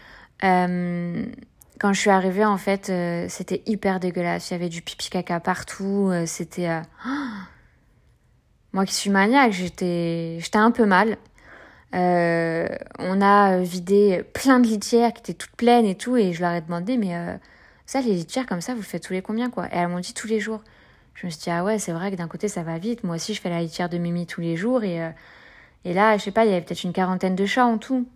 quand 0.41 1.93
je 1.93 1.99
suis 1.99 2.09
arrivée, 2.09 2.45
en 2.45 2.57
fait, 2.57 2.91
c'était 3.29 3.61
hyper 3.65 3.99
dégueulasse. 3.99 4.49
Il 4.49 4.53
y 4.53 4.55
avait 4.55 4.69
du 4.69 4.81
pipi 4.81 5.09
caca 5.09 5.39
partout. 5.39 6.11
c'était 6.25 6.67
moi 8.73 8.85
qui 8.85 8.95
suis 8.95 9.11
maniaque, 9.11 9.53
j'étais 9.53 10.37
j'étais 10.39 10.57
un 10.57 10.71
peu 10.71 10.85
mal. 10.85 11.17
Euh, 11.93 12.67
on 12.99 13.21
a 13.21 13.59
vidé 13.59 14.23
plein 14.33 14.59
de 14.59 14.67
litières 14.67 15.13
qui 15.13 15.19
étaient 15.21 15.33
toutes 15.33 15.55
pleines 15.55 15.85
et 15.85 15.95
tout, 15.95 16.15
et 16.17 16.33
je 16.33 16.41
leur 16.41 16.53
ai 16.53 16.61
demandé, 16.61 16.97
mais 16.97 17.15
euh, 17.15 17.35
ça, 17.85 18.01
les 18.01 18.13
litières 18.13 18.45
comme 18.45 18.61
ça, 18.61 18.73
vous 18.73 18.81
faites 18.81 19.03
tous 19.03 19.13
les 19.13 19.21
combien, 19.21 19.49
quoi? 19.49 19.67
Et 19.67 19.75
elles 19.77 19.87
m'ont 19.87 19.99
dit 19.99 20.13
tous 20.13 20.27
les 20.27 20.39
jours. 20.39 20.61
Je 21.15 21.25
me 21.25 21.31
suis 21.31 21.41
dit, 21.41 21.49
ah 21.49 21.63
ouais, 21.63 21.79
c'est 21.79 21.91
vrai 21.91 22.11
que 22.11 22.15
d'un 22.15 22.27
côté, 22.27 22.47
ça 22.47 22.63
va 22.63 22.77
vite. 22.77 23.03
Moi 23.03 23.15
aussi, 23.15 23.33
je 23.33 23.41
fais 23.41 23.49
la 23.49 23.61
litière 23.61 23.89
de 23.89 23.97
Mimi 23.97 24.25
tous 24.25 24.41
les 24.41 24.55
jours, 24.55 24.83
et, 24.83 25.03
euh, 25.03 25.09
et 25.85 25.93
là, 25.93 26.17
je 26.17 26.23
sais 26.23 26.31
pas, 26.31 26.45
il 26.45 26.51
y 26.51 26.53
avait 26.53 26.61
peut-être 26.61 26.83
une 26.83 26.93
quarantaine 26.93 27.35
de 27.35 27.45
chats 27.45 27.65
en 27.65 27.77
tout. 27.77 28.07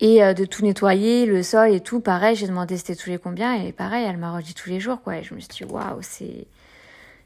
Et 0.00 0.20
de 0.20 0.44
tout 0.44 0.64
nettoyer, 0.64 1.24
le 1.24 1.42
sol 1.42 1.72
et 1.72 1.80
tout, 1.80 2.00
pareil, 2.00 2.34
j'ai 2.36 2.46
demandé 2.46 2.76
c'était 2.76 2.96
tous 2.96 3.08
les 3.08 3.18
combien, 3.18 3.54
et 3.54 3.72
pareil, 3.72 4.04
elle 4.04 4.16
m'a 4.16 4.32
redit 4.34 4.52
tous 4.52 4.68
les 4.68 4.80
jours, 4.80 5.00
quoi. 5.00 5.18
Et 5.18 5.22
je 5.22 5.34
me 5.34 5.40
suis 5.40 5.48
dit, 5.48 5.64
waouh, 5.64 5.98
c'est 6.02 6.46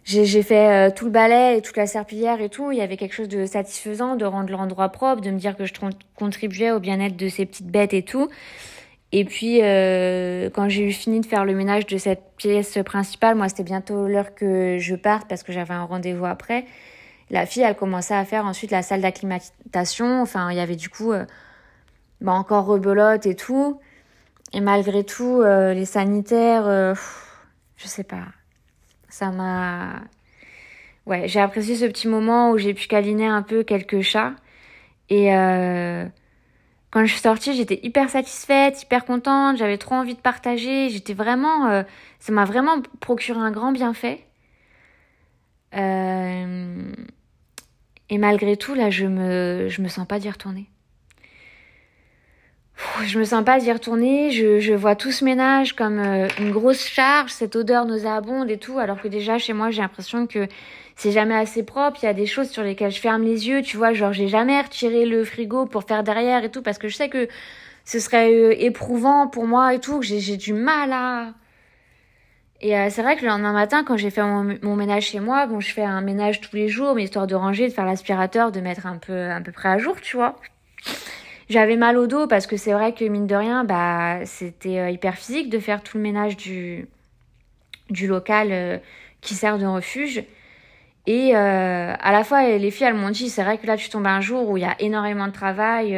j'ai 0.09 0.43
fait 0.43 0.89
euh, 0.89 0.91
tout 0.91 1.05
le 1.05 1.11
balai 1.11 1.59
et 1.59 1.63
toute 1.63 1.77
la 1.77 1.87
serpillière 1.87 2.41
et 2.41 2.49
tout. 2.49 2.73
Il 2.73 2.79
y 2.79 2.81
avait 2.81 2.97
quelque 2.97 3.15
chose 3.15 3.29
de 3.29 3.45
satisfaisant 3.45 4.17
de 4.17 4.25
rendre 4.25 4.51
l'endroit 4.51 4.89
propre, 4.89 5.21
de 5.21 5.31
me 5.31 5.39
dire 5.39 5.55
que 5.55 5.67
je 5.67 5.75
contribuais 6.17 6.71
au 6.71 6.81
bien-être 6.81 7.17
de 7.17 7.29
ces 7.29 7.45
petites 7.45 7.67
bêtes 7.67 7.93
et 7.93 8.03
tout. 8.03 8.31
Et 9.13 9.27
puis, 9.27 9.61
euh, 9.63 10.49
quand 10.51 10.69
j'ai 10.71 10.85
eu 10.85 10.93
fini 10.93 11.21
de 11.21 11.27
faire 11.27 11.45
le 11.45 11.55
ménage 11.55 11.87
de 11.87 11.99
cette 11.99 12.23
pièce 12.39 12.79
principale, 12.87 13.37
moi, 13.37 13.49
c'était 13.51 13.65
bientôt 13.65 14.07
l'heure 14.07 14.35
que 14.35 14.79
je 14.79 14.95
parte 14.95 15.29
parce 15.29 15.43
que 15.43 15.53
j'avais 15.53 15.75
un 15.75 15.85
rendez-vous 15.85 16.27
après. 16.27 16.65
La 17.31 17.45
fille, 17.45 17.63
elle 17.63 17.77
commençait 17.77 18.15
à 18.15 18.25
faire 18.25 18.47
ensuite 18.47 18.71
la 18.71 18.83
salle 18.83 19.03
d'acclimatation. 19.03 20.23
Enfin, 20.23 20.51
il 20.51 20.57
y 20.57 20.61
avait 20.61 20.77
du 20.77 20.89
coup 20.89 21.13
euh, 21.13 21.27
bah, 22.23 22.33
encore 22.33 22.65
rebelote 22.65 23.27
et 23.27 23.35
tout. 23.35 23.79
Et 24.55 24.61
malgré 24.61 25.05
tout, 25.05 25.43
les 25.43 25.85
sanitaires, 25.85 26.95
je 27.77 27.87
sais 27.87 28.05
pas 28.05 28.38
ça 29.19 29.33
m'a... 29.33 30.03
Ouais, 31.07 31.27
j'ai 31.27 31.41
apprécié 31.41 31.75
ce 31.75 31.87
petit 31.87 32.07
moment 32.07 32.53
où 32.53 32.59
j'ai 32.59 32.73
pu 32.73 32.87
câliner 32.87 33.27
un 33.27 33.43
peu 33.43 33.65
quelques 33.65 34.01
chats. 34.03 34.35
Et 35.09 35.35
euh, 35.35 36.07
quand 36.93 37.05
je 37.05 37.11
suis 37.11 37.21
sortie, 37.21 37.55
j'étais 37.55 37.81
hyper 37.83 38.11
satisfaite, 38.11 38.81
hyper 38.83 39.05
contente, 39.05 39.57
j'avais 39.57 39.79
trop 39.79 39.97
envie 39.97 40.15
de 40.15 40.21
partager. 40.21 40.89
J'étais 40.91 41.15
vraiment... 41.15 41.67
Euh, 41.67 41.83
ça 42.21 42.33
m'a 42.33 42.45
vraiment 42.45 42.81
procuré 43.01 43.41
un 43.41 43.51
grand 43.51 43.73
bienfait. 43.73 44.25
Euh, 45.75 46.93
et 48.09 48.19
malgré 48.19 48.57
tout, 48.57 48.75
là, 48.75 48.91
je 48.91 49.07
me, 49.07 49.67
je 49.69 49.83
me 49.83 49.89
sens 49.89 50.07
pas 50.07 50.21
d'y 50.21 50.31
retourner 50.31 50.69
je 53.05 53.19
me 53.19 53.25
sens 53.25 53.45
pas 53.45 53.59
d'y 53.59 53.73
retourner. 53.73 54.31
Je, 54.31 54.75
vois 54.75 54.95
tout 54.95 55.13
ce 55.13 55.25
ménage 55.25 55.75
comme 55.75 55.99
euh, 55.99 56.29
une 56.39 56.51
grosse 56.51 56.85
charge, 56.85 57.31
cette 57.31 57.57
odeur 57.57 57.85
nauséabonde 57.87 58.51
et 58.51 58.59
tout, 58.59 58.79
alors 58.79 59.01
que 59.01 59.09
déjà 59.09 59.39
chez 59.39 59.53
moi 59.53 59.71
j'ai 59.71 59.83
l'impression 59.83 60.27
que 60.27 60.47
c'est 60.97 61.13
jamais 61.13 61.37
assez 61.37 61.63
propre. 61.63 61.99
Il 62.03 62.07
y 62.07 62.09
a 62.09 62.15
des 62.15 62.27
choses 62.27 62.51
sur 62.51 62.63
lesquelles 62.63 62.91
je 62.91 63.01
ferme 63.01 63.23
les 63.23 63.49
yeux, 63.49 63.63
tu 63.63 63.77
vois, 63.77 63.93
genre 63.93 64.13
j'ai 64.13 64.29
jamais 64.29 64.61
retiré 64.61 65.07
le 65.07 65.25
frigo 65.25 65.67
pour 65.67 65.85
faire 65.85 66.03
derrière 66.03 66.45
et 66.45 66.51
tout, 66.51 66.63
parce 66.63 66.79
que 66.79 66.89
je 66.89 66.97
sais 66.97 67.09
que 67.09 67.29
ce 67.85 68.01
serait 68.01 68.33
euh, 68.33 68.55
éprouvant 68.59 69.29
pour 69.29 69.47
moi 69.47 69.75
et 69.75 69.81
tout, 69.81 70.01
que 70.01 70.07
j'ai 70.07 70.37
du 70.37 70.53
mal 70.53 70.93
à... 70.93 71.33
Et 72.61 72.77
euh, 72.77 72.89
c'est 72.91 73.03
vrai 73.03 73.17
que 73.17 73.23
le 73.23 73.29
lendemain 73.29 73.53
matin, 73.53 73.85
quand 73.85 73.97
j'ai 73.97 74.11
fait 74.11 74.23
mon, 74.23 74.75
ménage 74.77 75.05
chez 75.05 75.21
moi, 75.21 75.47
bon, 75.47 75.61
je 75.61 75.73
fais 75.73 75.85
un 75.85 76.01
ménage 76.01 76.41
tous 76.41 76.57
les 76.57 76.69
jours, 76.69 76.95
mais 76.95 77.05
histoire 77.05 77.29
de 77.29 77.37
ranger, 77.37 77.69
de 77.69 77.73
faire 77.73 77.87
l'aspirateur, 77.87 78.51
de 78.51 78.61
mettre 78.61 78.87
un 78.87 78.99
peu, 78.99 79.31
un 79.31 79.41
peu 79.41 79.53
près 79.53 79.69
à 79.69 79.79
jour, 79.79 80.01
tu 80.01 80.17
vois. 80.17 80.37
J'avais 81.49 81.77
mal 81.77 81.97
au 81.97 82.07
dos 82.07 82.27
parce 82.27 82.47
que 82.47 82.59
c'est 82.59 82.73
vrai 82.73 82.93
que 82.93 83.05
mine 83.07 83.27
de 83.27 83.35
rien, 83.35 83.65
bah, 83.65 84.27
c'était 84.27 84.79
euh, 84.79 84.91
hyper 84.91 85.15
physique 85.17 85.49
de 85.49 85.59
faire 85.59 85.83
tout 85.83 85.97
le 85.97 86.03
ménage 86.03 86.37
du, 86.37 86.87
du 87.89 88.07
local 88.07 88.49
euh, 88.53 88.79
qui 89.23 89.35
sert 89.35 89.59
de 89.59 89.65
refuge. 89.65 90.25
Et 91.07 91.35
euh, 91.35 91.95
à 91.99 92.13
la 92.13 92.23
fois, 92.23 92.43
les 92.43 92.71
filles, 92.71 92.89
elles 92.89 92.95
m'ont 92.95 93.09
dit, 93.11 93.31
c'est 93.31 93.43
vrai 93.43 93.57
que 93.57 93.67
là, 93.67 93.79
tu 93.79 93.89
tombes 93.89 94.07
un 94.07 94.21
jour 94.21 94.51
où 94.51 94.59
il 94.59 94.61
y 94.61 94.67
a 94.67 94.77
énormément 94.79 95.27
de 95.27 95.33
travail. 95.33 95.95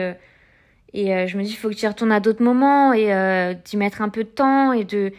et 0.94 1.26
je 1.26 1.36
me 1.36 1.42
dis, 1.42 1.50
il 1.50 1.56
faut 1.56 1.68
que 1.68 1.74
tu 1.74 1.84
y 1.84 1.88
retournes 1.88 2.12
à 2.12 2.20
d'autres 2.20 2.44
moments 2.44 2.92
et 2.92 3.56
d'y 3.64 3.76
mettre 3.76 4.02
un 4.02 4.08
peu 4.08 4.22
de 4.22 4.28
temps 4.28 4.72
et 4.72 4.84
de... 4.84 5.12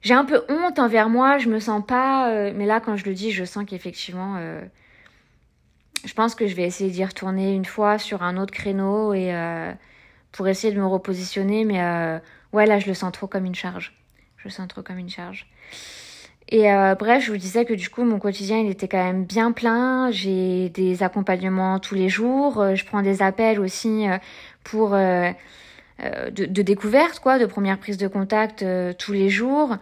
J'ai 0.00 0.14
un 0.14 0.24
peu 0.24 0.42
honte 0.48 0.78
envers 0.78 1.10
moi, 1.10 1.36
je 1.36 1.50
me 1.50 1.60
sens 1.60 1.84
pas... 1.86 2.50
mais 2.52 2.64
là, 2.64 2.80
quand 2.80 2.96
je 2.96 3.04
le 3.04 3.12
dis, 3.12 3.30
je 3.30 3.44
sens 3.44 3.66
qu'effectivement 3.66 4.40
je 6.04 6.14
pense 6.14 6.34
que 6.34 6.46
je 6.46 6.54
vais 6.54 6.64
essayer 6.64 6.90
d'y 6.90 7.04
retourner 7.04 7.54
une 7.54 7.64
fois 7.64 7.98
sur 7.98 8.22
un 8.22 8.36
autre 8.36 8.52
créneau 8.52 9.14
et 9.14 9.32
pour 10.32 10.48
essayer 10.48 10.72
de 10.72 10.78
me 10.78 10.86
repositionner. 10.86 11.64
Mais 11.64 11.80
ouais, 12.52 12.66
là, 12.66 12.78
je 12.78 12.86
le 12.86 12.94
sens 12.94 13.12
trop 13.12 13.26
comme 13.26 13.44
une 13.44 13.54
charge. 13.54 13.94
Je 14.36 14.44
le 14.44 14.50
sens 14.50 14.68
trop 14.68 14.82
comme 14.82 14.98
une 14.98 15.10
charge. 15.10 15.46
Et 16.50 16.72
euh, 16.72 16.94
bref, 16.94 17.24
je 17.24 17.30
vous 17.30 17.36
disais 17.36 17.64
que 17.66 17.74
du 17.74 17.90
coup, 17.90 18.04
mon 18.04 18.18
quotidien, 18.18 18.58
il 18.58 18.70
était 18.70 18.88
quand 18.88 19.02
même 19.02 19.24
bien 19.24 19.52
plein. 19.52 20.10
J'ai 20.10 20.70
des 20.70 21.02
accompagnements 21.02 21.78
tous 21.78 21.94
les 21.94 22.08
jours. 22.08 22.60
Euh, 22.60 22.74
je 22.74 22.84
prends 22.86 23.02
des 23.02 23.20
appels 23.22 23.60
aussi 23.60 24.08
euh, 24.08 24.16
pour 24.64 24.90
de, 24.90 25.34
de, 26.30 26.62
découverte, 26.62 27.20
quoi, 27.20 27.38
de 27.38 27.46
première 27.46 27.78
prise 27.78 27.98
de 27.98 28.08
contact 28.08 28.64
tous 28.98 29.12
les 29.12 29.28
jours. 29.28 29.76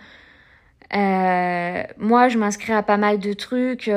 moi, 0.92 2.28
je 2.28 2.38
m'inscris 2.38 2.72
à 2.72 2.82
pas 2.82 2.96
mal 2.96 3.18
de 3.18 3.32
trucs. 3.32 3.90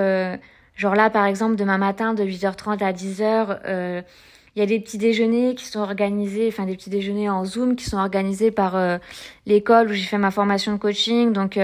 Genre 0.79 0.95
là, 0.95 1.09
par 1.09 1.25
exemple, 1.25 1.55
demain 1.57 1.77
matin, 1.77 2.13
de 2.13 2.23
8h30 2.23 2.83
à 2.83 2.93
10h, 2.93 4.03
il 4.55 4.59
y 4.59 4.63
a 4.63 4.65
des 4.65 4.79
petits 4.79 4.97
déjeuners 4.97 5.53
qui 5.55 5.65
sont 5.65 5.81
organisés, 5.81 6.47
enfin 6.47 6.65
des 6.65 6.75
petits 6.75 6.89
déjeuners 6.89 7.29
en 7.29 7.45
Zoom 7.45 7.75
qui 7.75 7.85
sont 7.85 7.97
organisés 7.97 8.49
par 8.49 8.99
l'école 9.45 9.89
où 9.89 9.93
j'ai 9.93 10.05
fait 10.05 10.17
ma 10.17 10.31
formation 10.31 10.71
de 10.71 10.77
coaching. 10.77 11.33
Donc 11.33 11.59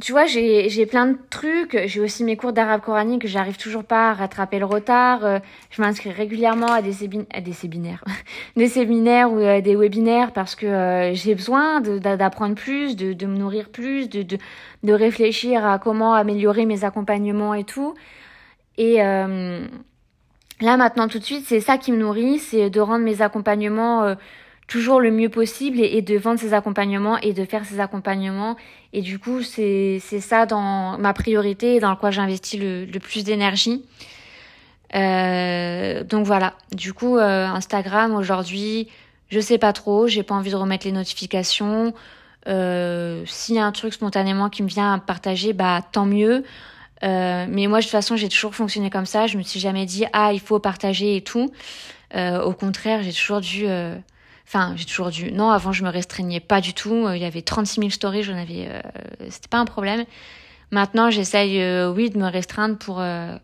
tu 0.00 0.12
vois, 0.12 0.26
j'ai 0.26 0.86
plein 0.86 1.06
de 1.06 1.18
trucs. 1.30 1.78
J'ai 1.86 2.00
aussi 2.00 2.24
mes 2.24 2.36
cours 2.36 2.52
d'arabe 2.52 2.80
coranique 2.80 3.22
que 3.22 3.28
j'arrive 3.28 3.56
toujours 3.56 3.84
pas 3.84 4.10
à 4.10 4.14
rattraper 4.14 4.58
le 4.58 4.64
retard. 4.64 5.24
Euh, 5.24 5.38
je 5.70 5.82
m'inscris 5.82 6.10
régulièrement 6.10 6.72
à 6.72 6.82
des, 6.82 6.92
séminaires, 6.92 8.04
des 8.56 8.68
séminaires 8.68 9.32
ou 9.32 9.38
euh, 9.38 9.60
des 9.60 9.76
webinaires 9.76 10.32
parce 10.32 10.54
que 10.54 10.66
euh, 10.66 11.14
j'ai 11.14 11.34
besoin 11.34 11.80
d'apprendre 11.80 12.54
plus, 12.54 12.96
de, 12.96 13.12
de, 13.12 13.26
me 13.26 13.36
nourrir 13.36 13.68
plus, 13.68 14.08
de, 14.08 14.22
de, 14.22 14.38
de, 14.82 14.92
réfléchir 14.92 15.66
à 15.66 15.78
comment 15.78 16.14
améliorer 16.14 16.66
mes 16.66 16.84
accompagnements 16.84 17.54
et 17.54 17.64
tout. 17.64 17.94
Et 18.78 18.96
là 18.96 20.76
maintenant 20.76 21.08
tout 21.08 21.18
de 21.18 21.24
suite, 21.24 21.44
c'est 21.46 21.60
ça 21.60 21.76
qui 21.76 21.92
me 21.92 21.98
nourrit, 21.98 22.38
c'est 22.38 22.70
de 22.70 22.80
rendre 22.80 23.04
mes 23.04 23.20
accompagnements 23.20 24.14
toujours 24.70 25.00
le 25.00 25.10
mieux 25.10 25.28
possible 25.28 25.80
et, 25.80 26.00
de 26.00 26.16
vendre 26.16 26.38
ces 26.38 26.54
accompagnements 26.54 27.18
et 27.18 27.32
de 27.32 27.44
faire 27.44 27.64
ces 27.66 27.80
accompagnements. 27.80 28.56
Et 28.92 29.02
du 29.02 29.18
coup, 29.18 29.42
c'est 29.42 29.98
ça 30.00 30.46
dans 30.46 30.96
ma 30.96 31.12
priorité 31.12 31.74
et 31.74 31.80
dans 31.80 31.94
quoi 31.96 32.12
j'investis 32.12 32.58
le, 32.58 32.86
plus 33.00 33.24
d'énergie. 33.24 33.84
Euh, 34.94 36.04
donc 36.04 36.24
voilà. 36.24 36.54
Du 36.72 36.92
coup, 36.92 37.18
euh, 37.18 37.46
Instagram 37.46 38.14
aujourd'hui, 38.14 38.88
je 39.28 39.40
sais 39.40 39.58
pas 39.58 39.72
trop. 39.72 40.06
J'ai 40.06 40.22
pas 40.22 40.36
envie 40.36 40.52
de 40.52 40.56
remettre 40.56 40.86
les 40.86 40.92
notifications. 40.92 41.92
Euh, 42.46 43.24
S'il 43.26 43.56
y 43.56 43.58
a 43.58 43.66
un 43.66 43.72
truc 43.72 43.92
spontanément 43.92 44.48
qui 44.50 44.62
me 44.62 44.68
vient 44.68 44.94
à 44.94 44.98
partager, 45.00 45.52
bah 45.52 45.80
tant 45.90 46.06
mieux. 46.06 46.44
Euh, 47.02 47.46
mais 47.48 47.66
moi, 47.66 47.78
de 47.80 47.82
toute 47.82 47.90
façon, 47.90 48.14
j'ai 48.14 48.28
toujours 48.28 48.54
fonctionné 48.54 48.88
comme 48.88 49.06
ça. 49.06 49.26
Je 49.26 49.36
me 49.36 49.42
suis 49.42 49.58
jamais 49.58 49.84
dit 49.84 50.04
ah 50.12 50.32
il 50.32 50.40
faut 50.40 50.60
partager 50.60 51.16
et 51.16 51.22
tout. 51.22 51.50
Au 52.14 52.52
contraire, 52.52 53.02
j'ai 53.02 53.12
toujours 53.12 53.40
dû 53.40 53.66
Enfin, 54.52 54.74
j'ai 54.74 54.84
toujours 54.84 55.10
dû. 55.10 55.30
Non, 55.30 55.50
avant, 55.50 55.70
je 55.70 55.84
me 55.84 55.90
restreignais 55.90 56.40
pas 56.40 56.60
du 56.60 56.74
tout. 56.74 57.06
Euh, 57.06 57.16
il 57.16 57.22
y 57.22 57.24
avait 57.24 57.40
36 57.40 57.82
000 57.82 57.90
stories, 57.90 58.24
j'en 58.24 58.36
avais. 58.36 58.66
Euh... 58.68 58.80
C'était 59.28 59.46
pas 59.46 59.58
un 59.58 59.64
problème. 59.64 60.04
Maintenant, 60.72 61.08
j'essaye, 61.08 61.62
euh, 61.62 61.92
oui, 61.92 62.10
de 62.10 62.18
me 62.18 62.26
restreindre 62.26 62.76
pour 62.76 63.00
euh, 63.00 63.36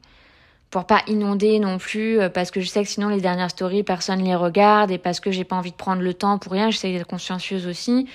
pour 0.70 0.84
pas 0.84 1.02
inonder 1.06 1.60
non 1.60 1.78
plus, 1.78 2.18
parce 2.34 2.50
que 2.50 2.60
je 2.60 2.66
sais 2.66 2.82
que 2.82 2.88
sinon 2.88 3.08
les 3.08 3.20
dernières 3.20 3.50
stories, 3.50 3.84
personne 3.84 4.20
les 4.20 4.34
regarde 4.34 4.90
et 4.90 4.98
parce 4.98 5.20
que 5.20 5.30
j'ai 5.30 5.44
pas 5.44 5.54
envie 5.54 5.70
de 5.70 5.76
prendre 5.76 6.02
le 6.02 6.12
temps 6.12 6.38
pour 6.38 6.52
rien. 6.52 6.70
J'essaye 6.72 6.92
d'être 6.92 7.06
consciencieuse 7.06 7.68
aussi, 7.68 8.08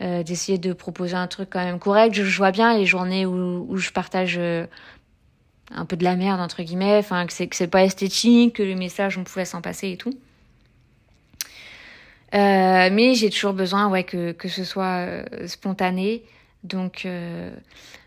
d'essayer 0.00 0.58
de 0.58 0.74
proposer 0.74 1.14
un 1.14 1.26
truc 1.26 1.48
quand 1.50 1.64
même 1.64 1.78
correct. 1.78 2.14
Je, 2.14 2.36
vois 2.36 2.50
bien 2.50 2.76
les 2.76 2.84
journées 2.84 3.24
où, 3.24 3.66
où 3.68 3.76
je 3.78 3.90
partage 3.90 4.38
un 4.38 5.84
peu 5.86 5.96
de 5.96 6.04
la 6.04 6.16
merde 6.16 6.40
entre 6.40 6.62
guillemets, 6.62 6.98
enfin 6.98 7.26
que 7.26 7.32
c'est 7.32 7.66
pas 7.66 7.82
esthétique, 7.82 8.56
que 8.56 8.62
le 8.62 8.76
message 8.76 9.16
on 9.16 9.24
pouvait 9.24 9.46
s'en 9.46 9.62
passer 9.62 9.90
et 9.90 9.96
tout. 9.96 10.12
Euh, 12.34 12.88
mais 12.92 13.14
j'ai 13.14 13.30
toujours 13.30 13.52
besoin 13.52 13.88
ouais, 13.88 14.04
que, 14.04 14.32
que 14.32 14.48
ce 14.48 14.64
soit 14.64 15.06
euh, 15.06 15.24
spontané. 15.46 16.22
Donc, 16.64 17.02
euh, 17.04 17.50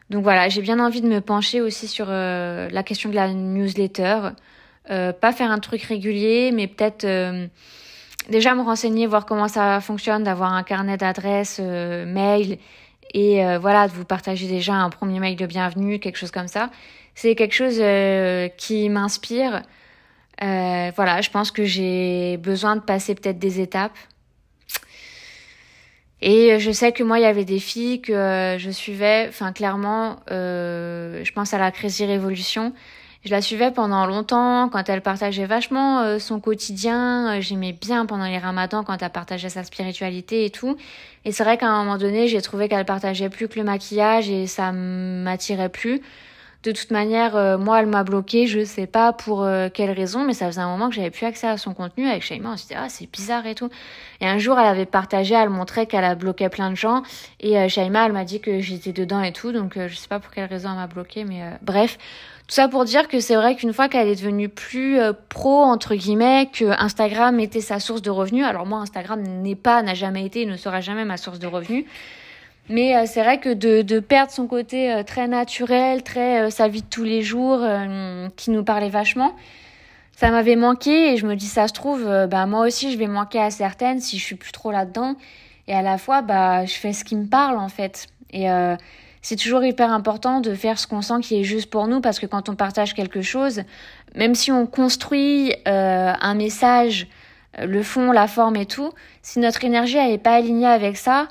donc 0.10 0.24
voilà, 0.24 0.50
j'ai 0.50 0.62
bien 0.62 0.80
envie 0.80 1.02
de 1.02 1.08
me 1.08 1.22
pencher 1.22 1.62
aussi 1.62 1.88
sur 1.88 2.08
la 2.08 2.84
question 2.84 3.10
de 3.10 3.16
la 3.16 3.32
newsletter. 3.34 4.32
pas 4.88 5.32
faire 5.32 5.52
un 5.52 5.60
truc 5.60 5.84
régulier, 5.84 6.52
mais 6.52 6.68
peut-être 6.68 7.06
déjà 8.30 8.56
me 8.56 8.62
renseigner, 8.62 9.06
voir 9.06 9.26
comment 9.26 9.48
ça 9.48 9.80
fonctionne, 9.82 10.24
d'avoir 10.24 10.54
un 10.54 10.64
carnet 10.64 10.98
d'adresses, 10.98 11.60
mail, 11.60 12.58
et 13.14 13.58
voilà, 13.58 13.88
de 13.88 13.94
vous 13.94 14.04
partager 14.04 14.48
déjà 14.48 14.74
un 14.74 14.90
premier 14.90 15.20
mail 15.20 15.36
de 15.36 15.46
bienvenue, 15.46 16.00
quelque 16.00 16.18
chose 16.18 16.32
comme 16.32 16.48
ça. 16.48 16.72
C'est 17.14 17.36
quelque 17.36 17.54
chose 17.54 17.80
qui 18.58 18.90
m'inspire. 18.90 19.62
Voilà, 20.40 21.22
je 21.22 21.30
pense 21.30 21.52
que 21.52 21.66
j'ai 21.66 22.38
besoin 22.38 22.76
de 22.76 22.82
passer 22.82 23.16
peut-être 23.16 23.40
des 23.40 23.60
étapes. 23.60 23.98
Et 26.22 26.60
je 26.60 26.72
sais 26.72 26.92
que 26.92 27.04
moi, 27.04 27.20
il 27.20 27.22
y 27.22 27.26
avait 27.26 27.46
des 27.46 27.60
filles 27.60 28.02
que 28.02 28.12
euh, 28.12 28.58
je 28.58 28.70
suivais, 28.72 29.28
enfin 29.30 29.54
clairement, 29.54 30.18
euh, 30.32 31.22
je 31.24 31.32
pense 31.32 31.54
à 31.54 31.58
la 31.58 31.72
Crazy 31.72 32.06
Révolution. 32.06 32.74
Je 33.26 33.32
la 33.32 33.42
suivais 33.42 33.72
pendant 33.72 34.06
longtemps 34.06 34.70
quand 34.70 34.88
elle 34.90 35.02
partageait 35.02 35.46
vachement 35.46 36.00
euh, 36.02 36.20
son 36.20 36.40
quotidien. 36.40 37.40
J'aimais 37.42 37.74
bien 37.74 38.06
pendant 38.06 38.26
les 38.26 38.38
ramadans 38.38 38.84
quand 38.84 39.02
elle 39.02 39.10
partageait 39.10 39.50
sa 39.50 39.64
spiritualité 39.64 40.46
et 40.46 40.50
tout. 40.50 40.78
Et 41.26 41.32
c'est 41.32 41.44
vrai 41.44 41.58
qu'à 41.58 41.68
un 41.68 41.84
moment 41.84 41.98
donné, 41.98 42.28
j'ai 42.28 42.42
trouvé 42.42 42.70
qu'elle 42.70 42.86
partageait 42.86 43.30
plus 43.30 43.48
que 43.48 43.60
le 43.60 43.66
maquillage 43.66 44.30
et 44.30 44.48
ça 44.48 44.72
m'attirait 44.72 45.70
plus. 45.70 46.02
De 46.64 46.74
toute 46.74 46.92
manière, 46.92 47.38
euh, 47.38 47.58
moi, 47.58 47.80
elle 47.80 47.86
m'a 47.86 48.04
bloqué, 48.04 48.46
je 48.46 48.66
sais 48.66 48.86
pas 48.86 49.14
pour 49.14 49.44
euh, 49.44 49.70
quelle 49.74 49.92
raison, 49.92 50.26
mais 50.26 50.34
ça 50.34 50.48
faisait 50.48 50.60
un 50.60 50.68
moment 50.68 50.90
que 50.90 50.96
j'avais 50.96 51.10
plus 51.10 51.26
accès 51.26 51.48
à 51.48 51.56
son 51.56 51.74
contenu. 51.74 52.06
Avec 52.06 52.22
Shaima, 52.22 52.52
on 52.52 52.58
se 52.58 52.68
dit, 52.68 52.74
ah, 52.76 52.90
c'est 52.90 53.10
bizarre 53.10 53.46
et 53.46 53.56
tout. 53.56 53.70
Et 54.20 54.28
un 54.28 54.40
jour, 54.40 54.60
elle 54.60 54.66
avait 54.66 54.86
partagé, 54.86 55.36
elle 55.36 55.50
montrait 55.50 55.86
qu'elle 55.86 56.04
a 56.04 56.16
bloqué 56.16 56.50
plein 56.50 56.70
de 56.70 56.76
gens. 56.76 57.02
Et 57.40 57.58
euh, 57.58 57.70
Shaima, 57.70 58.06
elle 58.06 58.12
m'a 58.12 58.26
dit 58.26 58.42
que 58.42 58.60
j'étais 58.60 58.92
dedans 58.92 59.22
et 59.22 59.32
tout. 59.32 59.54
Donc, 59.54 59.76
je 59.78 59.96
sais 59.96 60.10
pas 60.10 60.20
pour 60.20 60.34
quelle 60.34 60.50
raison 60.50 60.70
elle 60.72 60.76
m'a 60.76 60.88
bloqué, 60.88 61.24
mais 61.24 61.44
bref. 61.62 61.98
Tout 62.50 62.56
ça 62.56 62.68
pour 62.68 62.84
dire 62.84 63.08
que 63.08 63.22
c'est 63.22 63.36
vrai 63.36 63.56
qu'une 63.56 63.74
fois 63.74 63.88
qu'elle 63.88 64.08
est 64.10 64.16
devenue 64.16 64.50
plus 64.50 65.00
pro, 65.30 65.62
entre 65.62 65.96
guillemets, 65.96 66.50
que 66.52 66.66
Instagram 66.82 67.40
était 67.40 67.62
sa 67.62 67.80
source 67.80 68.02
de 68.02 68.10
revenus. 68.10 68.44
Alors 68.44 68.66
moi, 68.66 68.80
Instagram 68.80 69.22
n'est 69.22 69.56
pas, 69.56 69.82
n'a 69.82 69.94
jamais 69.94 70.26
été 70.26 70.42
et 70.42 70.46
ne 70.46 70.58
sera 70.58 70.82
jamais 70.82 71.06
ma 71.06 71.16
source 71.16 71.40
de 71.40 71.48
revenus. 71.48 71.86
Mais 72.70 72.96
euh, 72.96 73.04
c'est 73.08 73.24
vrai 73.24 73.40
que 73.40 73.52
de, 73.52 74.00
perdre 74.00 74.32
son 74.32 74.46
côté 74.46 74.92
euh, 74.92 75.04
très 75.04 75.28
naturel, 75.28 76.04
très 76.04 76.44
euh, 76.44 76.50
sa 76.52 76.68
vie 76.68 76.84
de 76.84 76.88
tous 76.88 77.04
les 77.04 77.24
jours, 77.24 77.66
qui 78.36 78.52
nous 78.52 78.64
parlait 78.64 78.90
vachement, 78.90 79.36
ça 80.16 80.30
m'avait 80.30 80.56
manqué 80.56 81.14
et 81.14 81.18
je 81.18 81.26
me 81.26 81.36
dis 81.36 81.48
ça 81.48 81.68
se 81.68 81.74
trouve, 81.74 82.04
bah 82.30 82.46
moi 82.46 82.68
aussi 82.68 82.92
je 82.92 82.98
vais 82.98 83.08
manquer 83.08 83.40
à 83.40 83.52
certaines 83.52 84.02
si 84.02 84.20
je 84.20 84.24
suis 84.24 84.36
plus 84.36 84.52
trop 84.52 84.72
là-dedans. 84.72 85.16
Et 85.68 85.74
à 85.74 85.82
la 85.82 85.98
fois, 85.98 86.22
bah 86.22 86.66
je 86.66 86.74
fais 86.74 86.92
ce 86.92 87.06
qui 87.06 87.16
me 87.16 87.26
parle 87.26 87.58
en 87.58 87.70
fait. 87.70 88.08
Et 88.32 88.48
c'est 89.22 89.38
toujours 89.38 89.64
hyper 89.64 89.94
important 89.94 90.42
de 90.42 90.54
faire 90.56 90.78
ce 90.78 90.88
qu'on 90.88 91.02
sent 91.02 91.22
qui 91.22 91.40
est 91.40 91.46
juste 91.46 91.70
pour 91.70 91.88
nous 91.88 92.02
parce 92.02 92.20
que 92.20 92.26
quand 92.26 92.50
on 92.50 92.56
partage 92.56 92.94
quelque 92.94 93.22
chose, 93.22 93.62
même 94.14 94.36
si 94.36 94.52
on 94.52 94.66
construit 94.66 95.56
un 95.66 96.36
message, 96.36 97.08
le 97.58 97.82
fond, 97.82 98.12
la 98.12 98.28
forme 98.28 98.58
et 98.58 98.66
tout, 98.66 98.92
si 99.22 99.40
notre 99.40 99.64
énergie 99.64 99.96
n'est 99.96 100.18
pas 100.18 100.34
alignée 100.34 100.68
avec 100.68 100.98
ça, 100.98 101.30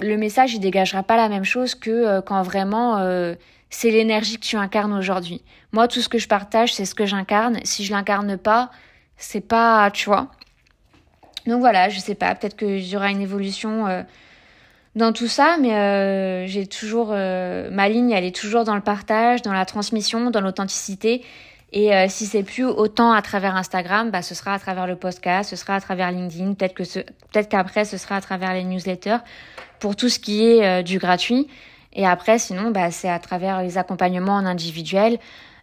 le 0.00 0.16
message 0.16 0.54
il 0.54 0.60
dégagera 0.60 1.02
pas 1.02 1.16
la 1.16 1.28
même 1.28 1.44
chose 1.44 1.74
que 1.74 1.90
euh, 1.90 2.20
quand 2.22 2.42
vraiment 2.42 2.98
euh, 2.98 3.34
c'est 3.70 3.90
l'énergie 3.90 4.36
que 4.38 4.44
tu 4.44 4.56
incarnes 4.56 4.92
aujourd'hui. 4.92 5.42
Moi, 5.72 5.86
tout 5.86 6.00
ce 6.00 6.08
que 6.08 6.18
je 6.18 6.26
partage, 6.26 6.74
c'est 6.74 6.84
ce 6.84 6.94
que 6.94 7.06
j'incarne. 7.06 7.60
Si 7.62 7.84
je 7.84 7.92
l'incarne 7.92 8.36
pas, 8.36 8.70
c'est 9.16 9.46
pas, 9.46 9.90
tu 9.92 10.06
vois. 10.06 10.28
Donc 11.46 11.60
voilà, 11.60 11.88
je 11.88 12.00
sais 12.00 12.16
pas, 12.16 12.34
peut-être 12.34 12.56
qu'il 12.56 12.86
y 12.86 12.96
aura 12.96 13.10
une 13.10 13.20
évolution 13.20 13.86
euh, 13.86 14.02
dans 14.96 15.12
tout 15.12 15.28
ça, 15.28 15.56
mais 15.60 16.48
j'ai 16.48 16.66
toujours 16.66 17.10
ma 17.10 17.88
ligne, 17.88 18.10
elle 18.10 18.24
est 18.24 18.34
toujours 18.34 18.64
dans 18.64 18.74
le 18.74 18.80
partage, 18.80 19.40
dans 19.42 19.52
la 19.52 19.64
transmission, 19.64 20.30
dans 20.30 20.40
l'authenticité. 20.40 21.24
Et 21.72 21.92
si 22.08 22.26
c'est 22.26 22.42
plus 22.42 22.64
autant 22.64 23.12
à 23.12 23.22
travers 23.22 23.54
Instagram, 23.54 24.10
bah 24.10 24.22
ce 24.22 24.34
sera 24.34 24.52
à 24.52 24.58
travers 24.58 24.88
le 24.88 24.96
podcast, 24.96 25.50
ce 25.50 25.54
sera 25.54 25.76
à 25.76 25.80
travers 25.80 26.10
LinkedIn, 26.10 26.54
peut-être 26.54 26.74
que 26.74 26.82
peut-être 26.82 27.48
qu'après 27.48 27.84
ce 27.84 27.96
sera 27.98 28.16
à 28.16 28.20
travers 28.20 28.52
les 28.52 28.64
newsletters 28.64 29.18
pour 29.80 29.96
tout 29.96 30.08
ce 30.08 30.18
qui 30.18 30.46
est 30.46 30.64
euh, 30.64 30.82
du 30.82 30.98
gratuit. 30.98 31.48
Et 31.92 32.06
après, 32.06 32.38
sinon, 32.38 32.70
bah, 32.70 32.90
c'est 32.90 33.08
à 33.08 33.18
travers 33.18 33.62
les 33.62 33.78
accompagnements 33.78 34.34
en 34.34 34.46
individuel. 34.46 35.18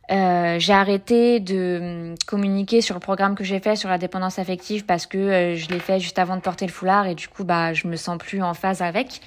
Euh, 0.10 0.58
j'ai 0.58 0.74
arrêté 0.74 1.42
de 1.42 2.12
hum, 2.12 2.16
communiquer 2.26 2.80
sur 2.80 2.96
le 2.96 3.02
programme 3.02 3.36
que 3.36 3.44
j'ai 3.44 3.60
fait 3.60 3.76
sur 3.76 3.90
la 3.90 3.98
dépendance 3.98 4.40
affective 4.40 4.86
parce 4.86 5.06
que 5.06 5.18
euh, 5.18 5.56
je 5.56 5.68
l'ai 5.68 5.80
fait 5.80 6.00
juste 6.00 6.18
avant 6.18 6.38
de 6.38 6.42
porter 6.42 6.66
le 6.66 6.72
foulard 6.72 7.08
et 7.08 7.16
du 7.16 7.28
coup 7.28 7.44
bah 7.44 7.74
je 7.74 7.88
me 7.88 7.98
sens 7.98 8.18
plus 8.18 8.42
en 8.42 8.54
phase 8.54 8.82
avec. 8.82 9.20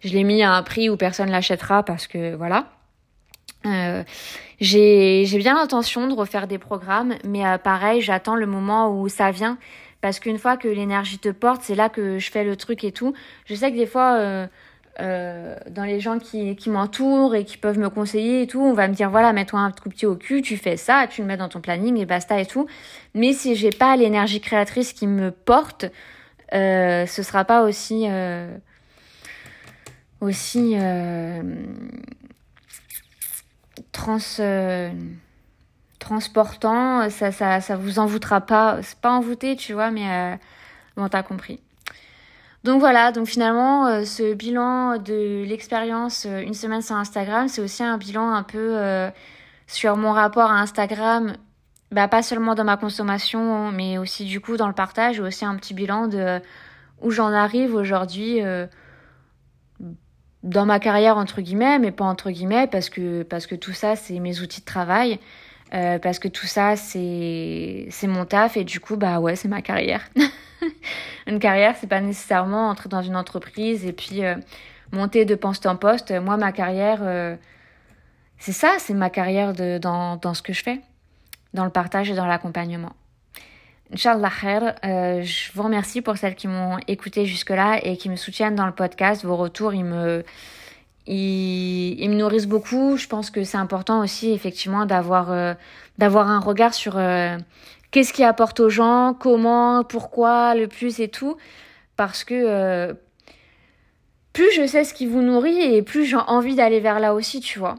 Je 0.00 0.10
l'ai 0.10 0.22
mis 0.22 0.42
à 0.42 0.52
un 0.52 0.62
prix 0.62 0.88
où 0.90 0.96
personne 0.96 1.30
l'achètera 1.30 1.82
parce 1.84 2.06
que 2.06 2.36
voilà. 2.36 2.66
Euh, 3.66 4.04
j'ai 4.60 5.26
bien 5.38 5.54
l'intention 5.54 6.06
de 6.06 6.14
refaire 6.14 6.46
des 6.46 6.58
programmes, 6.58 7.14
mais 7.24 7.42
pareil, 7.58 8.00
j'attends 8.00 8.36
le 8.36 8.46
moment 8.46 8.96
où 8.96 9.08
ça 9.08 9.32
vient 9.32 9.58
parce 10.02 10.18
qu'une 10.18 10.36
fois 10.36 10.58
que 10.58 10.68
l'énergie 10.68 11.18
te 11.18 11.30
porte, 11.30 11.62
c'est 11.62 11.76
là 11.76 11.88
que 11.88 12.18
je 12.18 12.30
fais 12.30 12.44
le 12.44 12.56
truc 12.56 12.84
et 12.84 12.92
tout. 12.92 13.14
Je 13.46 13.54
sais 13.54 13.70
que 13.70 13.76
des 13.76 13.86
fois, 13.86 14.16
euh, 14.18 14.46
euh, 15.00 15.56
dans 15.70 15.84
les 15.84 16.00
gens 16.00 16.18
qui, 16.18 16.56
qui 16.56 16.68
m'entourent 16.68 17.36
et 17.36 17.44
qui 17.44 17.56
peuvent 17.56 17.78
me 17.78 17.88
conseiller 17.88 18.42
et 18.42 18.46
tout, 18.48 18.60
on 18.60 18.74
va 18.74 18.88
me 18.88 18.94
dire 18.94 19.10
voilà, 19.10 19.32
mets-toi 19.32 19.60
un 19.60 19.70
coup 19.70 19.88
petit 19.88 20.04
au 20.04 20.16
cul, 20.16 20.42
tu 20.42 20.56
fais 20.56 20.76
ça, 20.76 21.06
tu 21.08 21.22
le 21.22 21.28
mets 21.28 21.36
dans 21.36 21.48
ton 21.48 21.60
planning 21.60 21.96
et 21.98 22.04
basta 22.04 22.38
et 22.40 22.46
tout. 22.46 22.66
Mais 23.14 23.32
si 23.32 23.54
j'ai 23.54 23.70
pas 23.70 23.96
l'énergie 23.96 24.40
créatrice 24.40 24.92
qui 24.92 25.06
me 25.06 25.30
porte, 25.30 25.86
euh, 26.52 27.06
ce 27.06 27.22
sera 27.22 27.44
pas 27.44 27.62
aussi 27.62 28.06
euh, 28.08 28.54
aussi 30.20 30.74
trans 33.92 34.18
transportant, 36.02 37.08
ça, 37.10 37.32
ça, 37.32 37.60
ça 37.60 37.76
vous 37.76 37.98
envoûtera 37.98 38.40
pas. 38.42 38.82
C'est 38.82 38.98
pas 38.98 39.12
envoûté, 39.12 39.56
tu 39.56 39.72
vois, 39.72 39.90
mais 39.90 40.08
euh, 40.10 40.36
bon, 40.96 41.08
t'as 41.08 41.22
compris. 41.22 41.60
Donc 42.64 42.78
voilà, 42.78 43.10
donc 43.10 43.26
finalement, 43.26 43.86
euh, 43.86 44.04
ce 44.04 44.34
bilan 44.34 44.98
de 44.98 45.42
l'expérience 45.44 46.26
euh, 46.26 46.40
une 46.40 46.54
semaine 46.54 46.82
sur 46.82 46.94
Instagram, 46.94 47.48
c'est 47.48 47.60
aussi 47.60 47.82
un 47.82 47.98
bilan 47.98 48.32
un 48.32 48.44
peu 48.44 48.76
euh, 48.78 49.10
sur 49.66 49.96
mon 49.96 50.12
rapport 50.12 50.50
à 50.50 50.60
Instagram, 50.60 51.32
bah, 51.90 52.06
pas 52.06 52.22
seulement 52.22 52.54
dans 52.54 52.64
ma 52.64 52.76
consommation, 52.76 53.72
mais 53.72 53.98
aussi 53.98 54.26
du 54.26 54.40
coup 54.40 54.56
dans 54.56 54.68
le 54.68 54.74
partage, 54.74 55.18
et 55.18 55.22
aussi 55.22 55.44
un 55.44 55.56
petit 55.56 55.74
bilan 55.74 56.06
de 56.06 56.40
où 57.00 57.10
j'en 57.10 57.32
arrive 57.32 57.74
aujourd'hui 57.74 58.40
dans 60.44 60.66
ma 60.66 60.78
carrière 60.78 61.16
entre 61.16 61.40
guillemets, 61.40 61.80
mais 61.80 61.90
pas 61.90 62.04
entre 62.04 62.30
guillemets 62.30 62.68
parce 62.68 62.90
que 62.90 63.24
parce 63.24 63.48
que 63.48 63.56
tout 63.56 63.72
ça 63.72 63.96
c'est 63.96 64.20
mes 64.20 64.40
outils 64.40 64.60
de 64.60 64.66
travail, 64.66 65.18
euh, 65.74 65.98
parce 65.98 66.18
que 66.18 66.28
tout 66.28 66.46
ça 66.46 66.76
c'est 66.76 67.88
mon 68.02 68.26
taf 68.26 68.56
et 68.58 68.64
du 68.64 68.78
coup 68.78 68.96
bah 68.96 69.20
ouais 69.20 69.36
c'est 69.36 69.48
ma 69.48 69.62
carrière. 69.62 70.02
une 71.26 71.38
carrière 71.38 71.74
c'est 71.80 71.86
pas 71.86 72.00
nécessairement 72.00 72.68
entrer 72.68 72.88
dans 72.88 73.02
une 73.02 73.16
entreprise 73.16 73.86
et 73.86 73.92
puis 73.92 74.24
euh, 74.24 74.34
monter 74.92 75.24
de 75.24 75.34
poste 75.34 75.66
en 75.66 75.76
poste. 75.76 76.12
Moi 76.12 76.36
ma 76.36 76.52
carrière 76.52 76.98
euh, 77.02 77.36
c'est 78.38 78.52
ça, 78.52 78.74
c'est 78.78 78.94
ma 78.94 79.08
carrière 79.08 79.54
dans 79.54 80.34
ce 80.34 80.42
que 80.42 80.52
je 80.52 80.62
fais, 80.62 80.80
dans 81.54 81.64
le 81.64 81.70
partage 81.70 82.10
et 82.10 82.14
dans 82.14 82.26
l'accompagnement. 82.26 82.92
Inch'Allah 83.92 84.30
khair, 84.30 84.74
je 84.82 85.52
vous 85.54 85.62
remercie 85.62 86.02
pour 86.02 86.16
celles 86.16 86.34
qui 86.34 86.48
m'ont 86.48 86.78
écouté 86.88 87.24
jusque-là 87.24 87.78
et 87.84 87.96
qui 87.96 88.10
me 88.10 88.16
soutiennent 88.16 88.56
dans 88.56 88.66
le 88.66 88.72
podcast. 88.72 89.24
Vos 89.24 89.36
retours, 89.36 89.74
ils 89.74 89.84
me, 89.84 90.24
ils, 91.06 92.08
me 92.08 92.14
nourrissent 92.14 92.46
beaucoup. 92.46 92.96
Je 92.96 93.06
pense 93.06 93.30
que 93.30 93.44
c'est 93.44 93.56
important 93.56 94.00
aussi, 94.00 94.32
effectivement, 94.32 94.86
d'avoir 94.86 95.32
euh, 95.32 95.54
d'avoir 95.98 96.28
un 96.28 96.40
regard 96.40 96.74
sur 96.74 96.96
euh, 96.96 97.36
qu'est-ce 97.90 98.12
qui 98.12 98.24
apporte 98.24 98.60
aux 98.60 98.70
gens, 98.70 99.16
comment, 99.18 99.84
pourquoi, 99.84 100.54
le 100.54 100.68
plus 100.68 101.00
et 101.00 101.08
tout. 101.08 101.36
Parce 101.96 102.24
que 102.24 102.34
euh, 102.34 102.94
plus 104.32 104.50
je 104.52 104.66
sais 104.66 104.84
ce 104.84 104.94
qui 104.94 105.06
vous 105.06 105.22
nourrit 105.22 105.60
et 105.60 105.82
plus 105.82 106.04
j'ai 106.04 106.16
envie 106.16 106.54
d'aller 106.54 106.80
vers 106.80 107.00
là 107.00 107.14
aussi, 107.14 107.40
tu 107.40 107.58
vois. 107.58 107.76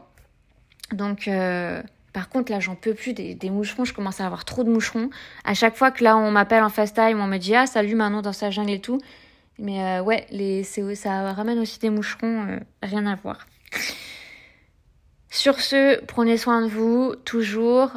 Donc... 0.92 1.28
Par 2.12 2.28
contre, 2.28 2.52
là, 2.52 2.60
j'en 2.60 2.76
peux 2.76 2.94
plus 2.94 3.12
des, 3.12 3.50
moucherons. 3.50 3.84
Je 3.84 3.92
commence 3.92 4.20
à 4.20 4.26
avoir 4.26 4.44
trop 4.44 4.62
de 4.62 4.70
moucherons. 4.70 5.10
À 5.44 5.52
chaque 5.52 5.74
fois 5.74 5.90
que 5.90 6.04
là, 6.04 6.16
on 6.16 6.30
m'appelle 6.30 6.62
en 6.62 6.68
fast 6.68 6.94
time, 6.94 7.18
on 7.20 7.26
me 7.26 7.38
dit 7.38 7.56
Ah, 7.56 7.66
salut 7.66 7.96
Manon 7.96 8.22
dans 8.22 8.32
sa 8.32 8.52
jungle 8.52 8.70
et 8.70 8.80
tout. 8.80 9.00
Mais 9.58 9.82
euh, 9.82 10.02
ouais, 10.02 10.26
les, 10.30 10.64
ça 10.64 11.32
ramène 11.32 11.58
aussi 11.58 11.78
des 11.78 11.90
moucherons. 11.90 12.48
Euh, 12.48 12.58
rien 12.82 13.06
à 13.06 13.14
voir. 13.16 13.46
Sur 15.30 15.60
ce, 15.60 16.02
prenez 16.04 16.36
soin 16.36 16.62
de 16.62 16.68
vous, 16.68 17.14
toujours. 17.24 17.90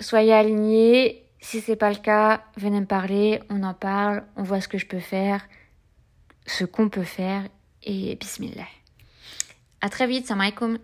Soyez 0.00 0.32
alignés. 0.32 1.22
Si 1.40 1.60
c'est 1.60 1.76
pas 1.76 1.90
le 1.90 1.96
cas, 1.96 2.42
venez 2.56 2.80
me 2.80 2.86
parler. 2.86 3.40
On 3.50 3.62
en 3.62 3.74
parle. 3.74 4.24
On 4.36 4.42
voit 4.42 4.60
ce 4.60 4.68
que 4.68 4.78
je 4.78 4.86
peux 4.86 5.00
faire. 5.00 5.46
Ce 6.46 6.64
qu'on 6.64 6.88
peut 6.88 7.04
faire. 7.04 7.42
Et 7.82 8.16
bismillah. 8.16 8.66
À 9.80 9.90
très 9.90 10.06
vite. 10.06 10.26
Salam 10.26 10.40
alaikum. 10.40 10.78